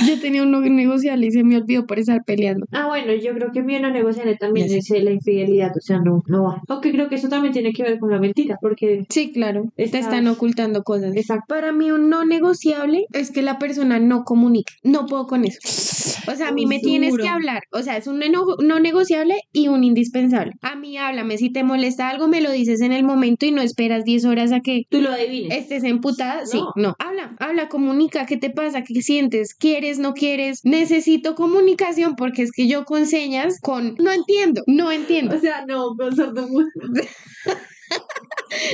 [0.07, 2.65] Yo tenía un no negociable y se me olvidó por estar peleando.
[2.71, 6.21] Ah, bueno, yo creo que mi no negociable también es la infidelidad, o sea, no,
[6.27, 6.61] no va.
[6.67, 9.65] Aunque creo que eso también tiene que ver con la mentira, porque Sí, claro.
[9.75, 11.15] Te están ocultando cosas.
[11.15, 11.45] Exacto.
[11.47, 14.73] Para mí un no negociable es que la persona no comunique.
[14.83, 15.59] No puedo con eso.
[16.31, 17.63] O sea, a mí me tienes que hablar.
[17.71, 20.53] O sea, es un no, no negociable y un indispensable.
[20.61, 21.37] A mí háblame.
[21.37, 24.51] Si te molesta algo, me lo dices en el momento y no esperas 10 horas
[24.51, 25.57] a que tú lo adivines.
[25.57, 26.45] estés emputada.
[26.45, 26.95] Sí, No.
[26.99, 28.25] Habla, habla, comunica.
[28.25, 28.83] ¿Qué te pasa?
[28.83, 29.53] ¿Qué sientes?
[29.53, 29.99] ¿Quieres?
[29.99, 30.61] ¿No quieres?
[30.63, 33.95] Necesito comunicación porque es que yo con señas, con...
[33.99, 35.35] No entiendo, no entiendo.
[35.35, 36.67] O sea, no, con sordomudo.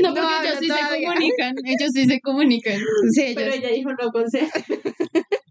[0.02, 1.56] No, No porque ellos sí se comunican.
[1.66, 2.80] Ellos sí se comunican.
[3.12, 4.48] Sí, ellos- Pero ella dijo no con C.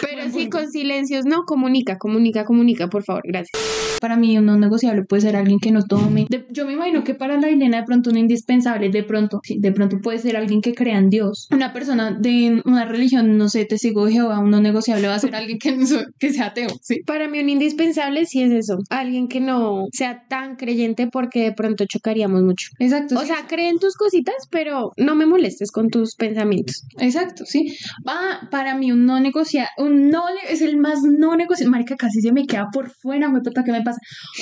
[0.00, 0.58] Pero sí, punto.
[0.58, 3.60] con silencios, no, comunica, comunica, comunica, por favor, gracias.
[4.00, 6.26] Para mí, un no negociable puede ser alguien que no tome.
[6.28, 9.56] De- yo me imagino que para la Elena, de pronto, un indispensable, de pronto, sí,
[9.58, 11.48] de pronto puede ser alguien que crea en Dios.
[11.50, 15.18] Una persona de una religión, no sé, testigo de Jehová, un no negociable va a
[15.18, 15.86] ser alguien que, no
[16.18, 17.00] que sea ateo, ¿sí?
[17.06, 21.52] Para mí un indispensable sí es eso, alguien que no sea tan creyente porque de
[21.52, 22.68] pronto chocaríamos mucho.
[22.78, 23.16] Exacto.
[23.16, 23.28] O sí.
[23.28, 26.82] sea, cree en tus cositas, pero no me molestes con tus pensamientos.
[26.98, 27.74] Exacto, sí.
[28.06, 31.70] Va, para mí un no negociable, un no es el más no negociable.
[31.70, 33.98] Marica, casi se me queda por fuera, me puta, ¿qué me pasa?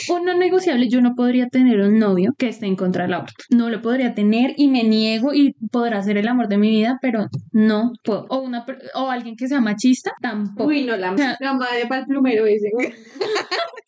[0.09, 3.45] Un no negociable, yo no podría tener un novio que esté en contra del aborto.
[3.51, 6.99] No lo podría tener y me niego y podrá ser el amor de mi vida,
[7.01, 8.27] pero no puedo.
[8.29, 10.69] O, una, o alguien que sea machista, tampoco.
[10.69, 12.71] Uy, no, la, O sea, la madre para el plumero ese.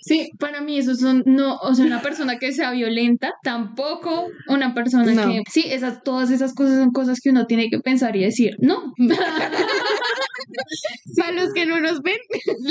[0.00, 4.74] Sí, para mí eso son, no, o sea, una persona que sea violenta, tampoco una
[4.74, 5.28] persona No.
[5.28, 8.56] que, sí, esas, todas esas cosas son cosas que uno tiene que pensar y decir,
[8.60, 8.92] no.
[11.16, 12.16] Para los que no nos ven,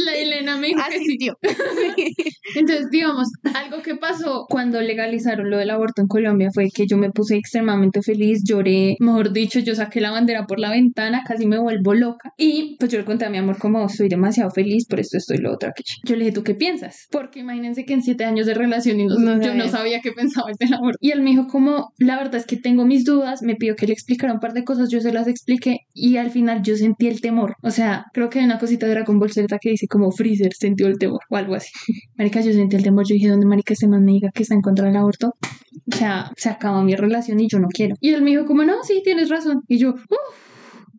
[0.05, 1.17] La Elena me dijo que sí.
[2.55, 6.97] Entonces, digamos, algo que pasó cuando legalizaron lo del aborto en Colombia fue que yo
[6.97, 11.45] me puse extremadamente feliz, lloré, mejor dicho, yo saqué la bandera por la ventana, casi
[11.47, 12.31] me vuelvo loca.
[12.37, 15.37] Y pues yo le conté a mi amor como estoy demasiado feliz por esto, estoy
[15.37, 15.83] lo otro aquí.
[16.05, 17.07] Yo le dije, ¿tú qué piensas?
[17.11, 19.69] Porque imagínense que en siete años de relación y no- No yo no sabía.
[19.69, 20.97] sabía qué pensaba del aborto.
[21.01, 23.87] Y él me dijo como, la verdad es que tengo mis dudas, me pidió que
[23.87, 27.07] le explicara un par de cosas, yo se las expliqué y al final yo sentí
[27.07, 27.54] el temor.
[27.61, 30.87] O sea, creo que hay una cosita de Dragon Ball que dice como Freezer sintió
[30.87, 31.71] el temor o algo así.
[32.17, 34.55] Marica, yo sentí el temor, yo dije, ¿dónde marica este man me diga que está
[34.55, 35.35] en contra del aborto?
[35.91, 37.95] O sea, se acabó mi relación y yo no quiero.
[37.99, 39.63] Y él me dijo como, no, sí, tienes razón.
[39.67, 40.44] Y yo, uff,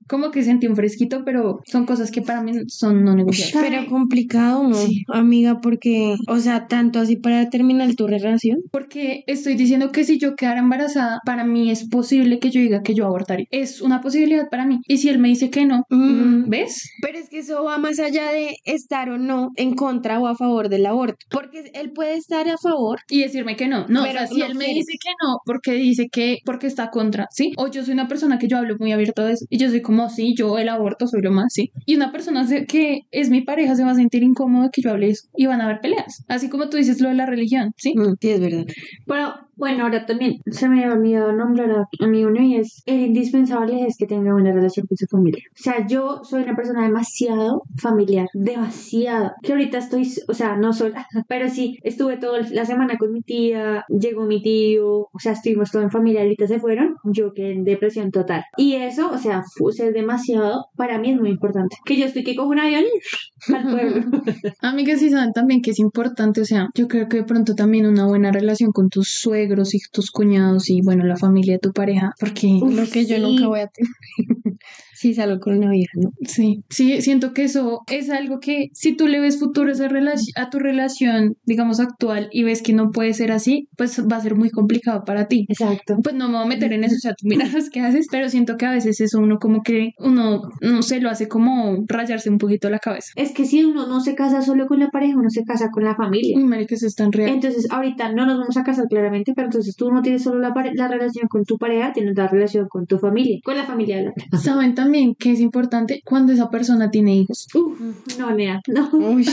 [0.09, 3.71] como que sentí un fresquito, pero son cosas que para mí son no negociables.
[3.71, 4.75] Pero complicado, ¿no?
[4.75, 5.03] Sí.
[5.13, 8.59] Amiga, porque, o sea, tanto así para terminar tu relación.
[8.71, 12.83] Porque estoy diciendo que si yo quedara embarazada, para mí es posible que yo diga
[12.83, 13.47] que yo abortaría.
[13.51, 14.81] Es una posibilidad para mí.
[14.87, 16.49] Y si él me dice que no, Mm.
[16.49, 16.91] ¿ves?
[17.03, 20.35] Pero es que eso va más allá de estar o no en contra o a
[20.37, 21.17] favor del aborto.
[21.31, 23.01] Porque él puede estar a favor.
[23.09, 23.87] Y decirme que no.
[23.89, 26.67] No, Pero o sea, si no él me dice que no, porque dice que, porque
[26.67, 27.53] está contra, ¿sí?
[27.57, 29.47] O yo soy una persona que yo hablo muy abierto de eso.
[29.49, 31.71] Y yo soy como, sí, yo el aborto soy lo más, sí.
[31.85, 35.11] Y una persona que es mi pareja se va a sentir incómodo que yo hable
[35.11, 35.29] eso.
[35.37, 36.25] Y van a haber peleas.
[36.29, 37.95] Así como tú dices lo de la religión, ¿sí?
[37.97, 38.65] Mm, sí, es verdad.
[39.07, 43.01] Pero bueno, ahora también se me olvidado nombrar a, a mí uno y es el
[43.01, 45.43] indispensable es que tenga una relación con su familia.
[45.51, 49.33] O sea, yo soy una persona demasiado familiar, demasiado.
[49.43, 53.23] Que ahorita estoy, o sea, no sola, pero sí, estuve toda la semana con mi
[53.23, 57.53] tía, llegó mi tío, o sea, estuvimos todo en familia, ahorita se fueron, yo quedé
[57.53, 58.45] en depresión total.
[58.57, 61.77] Y eso, o sea, es demasiado, para mí es muy importante.
[61.85, 64.23] Que yo estoy que cojo un avión y al pueblo.
[64.61, 67.87] Amigas, sí saben también que es importante, o sea, yo creo que de pronto también
[67.87, 71.73] una buena relación con tus suegros y tus cuñados y bueno, la familia de tu
[71.73, 73.23] pareja, porque Lo que yo sí.
[73.23, 73.91] nunca voy a tener.
[74.97, 76.11] sí, salgo con una vieja, ¿no?
[76.27, 80.51] sí, sí, siento que eso es algo que si tú le ves futuro a, a
[80.51, 84.35] tu relación, digamos, actual y ves que no puede ser así, pues va a ser
[84.35, 85.47] muy complicado para ti.
[85.49, 85.97] Exacto.
[86.03, 88.29] Pues no me voy a meter en eso, o sea, tú miras qué haces, pero
[88.29, 92.31] siento que a veces eso uno como que, uno, no sé, lo hace como rayarse
[92.31, 93.13] un poquito la cabeza.
[93.17, 95.85] Es que si uno no se casa solo con la pareja, uno se casa con
[95.85, 96.37] la familia.
[96.37, 97.31] Uy, marica, eso es tan real.
[97.31, 100.55] Entonces, ahorita no nos vamos a casar claramente, pero entonces tú no tienes solo la,
[100.75, 104.05] la relación con tu pareja, tienes la relación con tu familia, con la familia de
[104.05, 104.39] la.
[104.39, 104.86] Saben también
[105.19, 107.47] que es importante cuando esa persona tiene hijos.
[107.55, 107.79] Uf,
[108.19, 108.91] no, Nea, no.
[108.93, 109.27] Uy.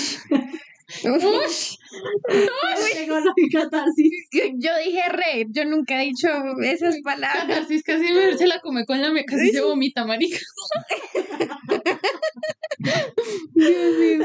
[2.94, 4.12] Tengo la catarsis.
[4.32, 6.28] Yo dije re, yo nunca he dicho
[6.62, 7.46] esas palabras.
[7.48, 10.38] Catarsis casi me- se la come con la mía, casi se vomita, marica.
[13.54, 14.24] Dios mío.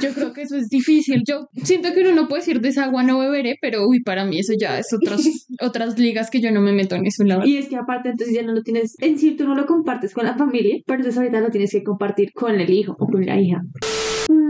[0.00, 1.22] Yo creo que eso es difícil.
[1.26, 4.24] Yo siento que uno no puede decir de esa agua no beberé, pero uy, para
[4.24, 5.22] mí eso ya es otras,
[5.60, 7.48] otras ligas que yo no me meto en eso, la verdad.
[7.48, 10.12] Y es que aparte entonces ya no lo tienes, en sí tú no lo compartes
[10.12, 13.24] con la familia, pero entonces ahorita lo tienes que compartir con el hijo o con
[13.24, 13.62] la hija.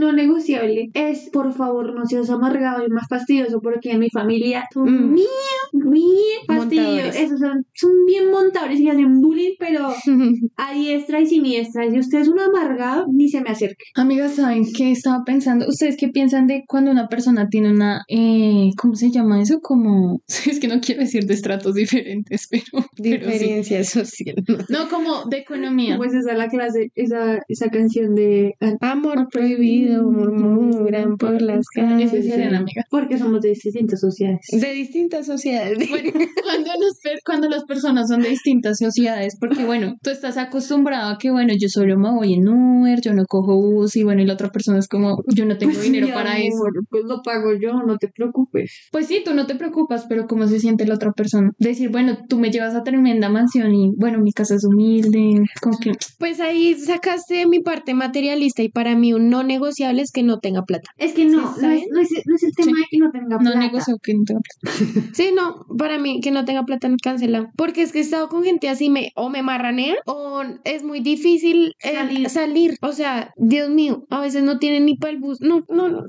[0.05, 4.65] No negociable es, por favor, no seas amargado y más fastidioso porque en mi familia
[4.73, 5.15] son Mm.
[5.15, 6.95] bien, bien fastidiosos.
[7.07, 7.17] Montadores.
[7.17, 9.89] Esos son, son bien montadores y hacen bullying, pero
[10.57, 11.91] a diestra y siniestra.
[11.91, 13.85] Si usted es un amargado, ni se me acerque.
[13.95, 15.67] Amigas, ¿saben qué estaba pensando?
[15.67, 19.61] ¿Ustedes qué piensan de cuando una persona tiene una, eh, ¿cómo se llama eso?
[19.63, 23.39] Como, es que no quiero decir de estratos diferentes, pero, pero sí.
[23.39, 24.37] Diferencia social.
[24.69, 25.97] No, como de economía.
[25.97, 28.55] Pues esa es la clase, esa, esa canción de...
[28.81, 32.13] Amor prohibido, murmuran por las calles.
[32.13, 32.85] Es amiga.
[32.91, 34.47] Porque somos de distintas sociedades.
[34.53, 35.79] De distintas sociedades.
[35.89, 36.11] Bueno,
[36.45, 41.11] cuando, los per- cuando las personas son de distintas sociedades, porque bueno, tú estás acostumbrado
[41.13, 44.23] a que, bueno, yo solo me voy en Uber, yo no cojo bus, y bueno,
[44.23, 46.57] y la otra persona es como, yo no tengo dinero Mi para eso.
[46.57, 48.89] amor, Pues lo pago yo, no te preocupes.
[48.93, 51.51] Pues sí, tú no te preocupas, pero ¿cómo se siente la otra persona?
[51.59, 55.79] Decir, bueno, tú me llevas a tremenda mansión y, bueno, mi casa es humilde, como
[55.79, 60.23] que, Pues ahí sacaste mi parte materialista y para mí un no negociable es que
[60.23, 60.91] no tenga plata.
[60.99, 62.81] Es que no, ¿Sí no, es, no, es, no es el tema Sí.
[62.83, 63.59] de que no tenga no plata.
[63.59, 64.77] negocio que no tengo plata.
[65.15, 67.51] Sí, no, para mí que no tenga plata cancela.
[67.57, 71.01] Porque es que he estado con gente así me o me marranean o es muy
[71.01, 72.31] difícil eh, Salir.
[72.31, 72.77] salir.
[72.83, 75.41] O sea, Dios mío, a veces no tienen ni para el bus.
[75.41, 76.05] No, no, no.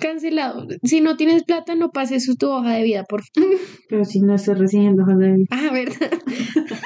[0.00, 0.66] Cancelado.
[0.82, 3.50] Si no tienes plata, no pases tu hoja de vida, por favor.
[3.88, 5.46] Pero si no estoy recibiendo hojas de vida.
[5.50, 6.10] Ah, ¿verdad?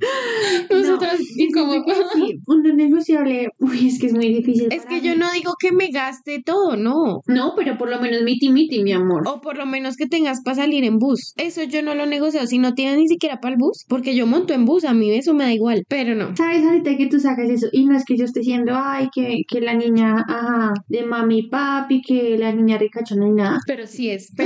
[0.70, 1.72] Nosotras, y como,
[2.14, 4.68] Sí, un no negociable, uy, es que es muy difícil.
[4.72, 7.20] Es que yo no digo que me gaste todo, no.
[7.26, 9.22] No, pero por lo menos miti miti, mi amor.
[9.26, 11.32] O por lo menos que tengas para salir en bus.
[11.36, 12.46] Eso yo no lo negocio.
[12.46, 15.10] Si no tienes ni siquiera para el bus, porque yo monto en bus, a mí
[15.10, 15.84] eso me da igual.
[15.88, 16.34] Pero no.
[16.36, 17.68] ¿Sabes ahorita que tú sacas eso?
[17.72, 21.38] Y no es que yo esté diciendo, ay, que, que la niña, ajá, de mami
[21.40, 23.58] y papi, que la niña ricachona y nada.
[23.66, 24.10] pero sí.
[24.10, 24.32] Es.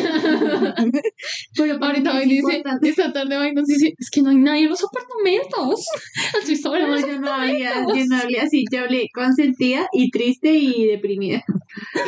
[1.57, 4.65] Pero para Ahorita hoy dice, esta tarde hoy nos dice, es que no hay nadie
[4.65, 5.44] en los apartamentos.
[6.43, 10.11] Así sobre No, los yo no hablé, yo no hablé así, yo hablé consentida y
[10.11, 11.45] triste y deprimida.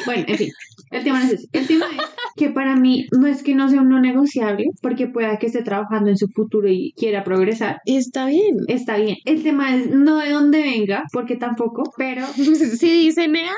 [0.05, 0.53] Bueno, en fin,
[0.91, 1.49] el tema no es ese.
[1.53, 2.03] El tema es
[2.37, 5.63] que para mí no es que no sea un no negociable, porque pueda que esté
[5.63, 7.79] trabajando en su futuro y quiera progresar.
[7.87, 8.57] Está bien.
[8.69, 9.17] Está bien.
[9.25, 13.55] El tema es no de dónde venga, porque tampoco, pero, Si dice Nea,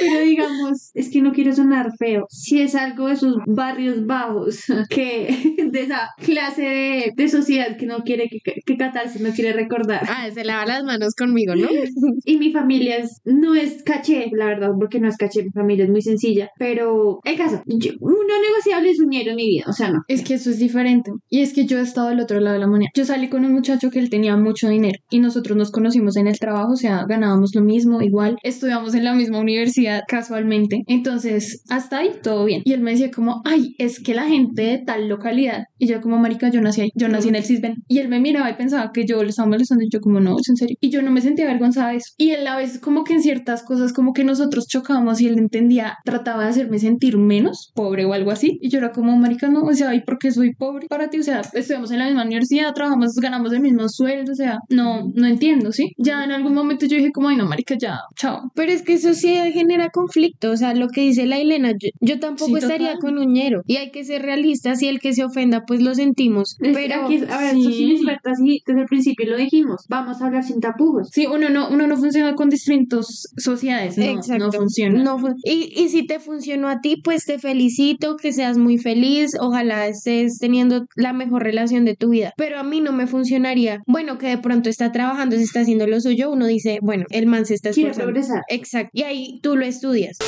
[0.00, 2.26] pero digamos, es que no quiero sonar feo.
[2.30, 5.28] Si es algo de sus barrios bajos, que
[5.70, 10.00] de esa clase de, de sociedad que no quiere que, que Catarsis no quiere recordar.
[10.08, 11.68] ah, se lava las manos conmigo, ¿no?
[12.24, 15.84] Y mi familia es, no es caché, la verdad, porque no es caché, mi familia
[15.84, 16.50] es muy sencilla.
[16.58, 20.02] Pero el caso, yo, no negociable es un dinero en mi vida, o sea, no.
[20.08, 21.10] Es que eso es diferente.
[21.28, 22.90] Y es que yo he estado del otro lado de la moneda.
[22.94, 26.26] Yo salí con un muchacho que él tenía mucho dinero y nosotros nos conocimos en
[26.26, 30.82] el trabajo, o sea, ganábamos lo mismo, igual, estudiamos en la misma universidad casualmente.
[30.86, 32.62] Entonces, hasta ahí todo bien.
[32.64, 35.64] Y él me decía como, ay, es que la gente de tal localidad.
[35.78, 37.76] Y yo como, marica, yo nací ahí, yo nací en el Cisben.
[37.88, 40.36] Y él me miraba y pensaba que yo le estaba molestando y yo como, no,
[40.38, 40.76] es en serio.
[40.80, 42.12] Y yo no me sentía avergonzada de eso.
[42.16, 45.38] Y él a veces como que en ciertas cosas como que nosotros chocábamos y él
[45.38, 48.58] entendía, trataba de hacerme sentir menos pobre o algo así.
[48.60, 51.18] Y yo era como, marica, no, o sea, ¿y por qué soy pobre para ti?
[51.20, 55.10] O sea, estudiamos en la misma universidad, trabajamos, ganamos el mismo sueldo, o sea, no,
[55.14, 55.92] no entiendo, ¿sí?
[55.98, 58.50] Ya en algún momento yo dije como, ay, no, marica, ya, chao.
[58.54, 60.50] Pero es que eso sí genera conflicto.
[60.50, 63.00] O sea, lo que dice la Elena, yo, yo tampoco Sí, estaría total.
[63.00, 63.62] con un ñero.
[63.66, 66.56] Y hay que ser realistas y el que se ofenda, pues lo sentimos.
[66.60, 67.60] Es- Pero aquí, a ver, sí.
[67.60, 71.08] eso sí, expertas, sí, desde el principio lo dijimos, vamos a hablar sin tapujos.
[71.12, 74.44] Sí, uno no, uno no funciona con distintas sociedades, no, Exacto.
[74.46, 75.02] no funciona.
[75.02, 78.78] No fun- y, y si te funcionó a ti, pues te felicito, que seas muy
[78.78, 82.32] feliz, ojalá estés teniendo la mejor relación de tu vida.
[82.36, 83.80] Pero a mí no me funcionaría.
[83.86, 87.26] Bueno, que de pronto está trabajando, se está haciendo lo suyo, uno dice, bueno, el
[87.26, 88.04] man se está esforzando.
[88.04, 88.42] progresar.
[88.48, 88.90] Exacto.
[88.92, 90.18] Y ahí tú lo estudias.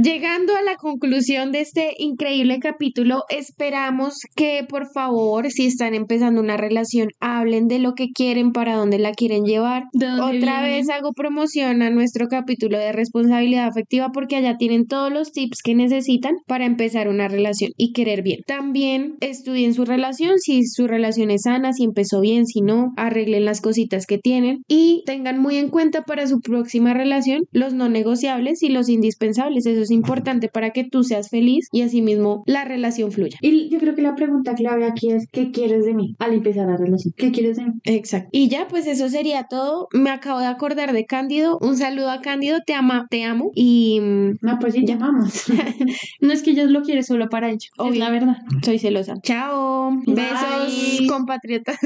[0.00, 6.40] Llegando a la conclusión de este increíble capítulo, esperamos que por favor, si están empezando
[6.40, 9.84] una relación, hablen de lo que quieren, para dónde la quieren llevar.
[9.92, 10.76] ¿De dónde Otra viene?
[10.78, 13.11] vez hago promoción a nuestro capítulo de responsabilidad
[13.60, 18.22] afectiva porque allá tienen todos los tips que necesitan para empezar una relación y querer
[18.22, 18.40] bien.
[18.46, 23.44] También estudien su relación, si su relación es sana, si empezó bien, si no, arreglen
[23.44, 27.88] las cositas que tienen y tengan muy en cuenta para su próxima relación los no
[27.88, 29.66] negociables y los indispensables.
[29.66, 33.38] Eso es importante para que tú seas feliz y asimismo la relación fluya.
[33.40, 36.14] Y yo creo que la pregunta clave aquí es, ¿qué quieres de mí?
[36.18, 37.72] Al empezar la relación, ¿qué quieres de mí?
[37.84, 38.28] Exacto.
[38.32, 39.88] Y ya, pues eso sería todo.
[39.92, 41.58] Me acabo de acordar de Cándido.
[41.60, 43.52] Un saludo a Cándido, te ama, te amo.
[43.54, 45.44] Y mm, No, pues sí, llamamos.
[46.20, 48.38] No es que ella lo quiere solo para ella, es la verdad.
[48.62, 49.14] soy celosa.
[49.22, 49.90] Chao.
[50.06, 50.14] Bye.
[50.14, 51.78] Besos, compatriotas.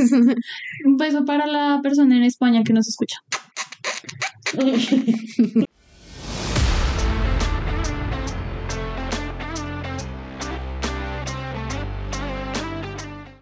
[0.85, 3.19] Un beso para la persona en España que nos escucha.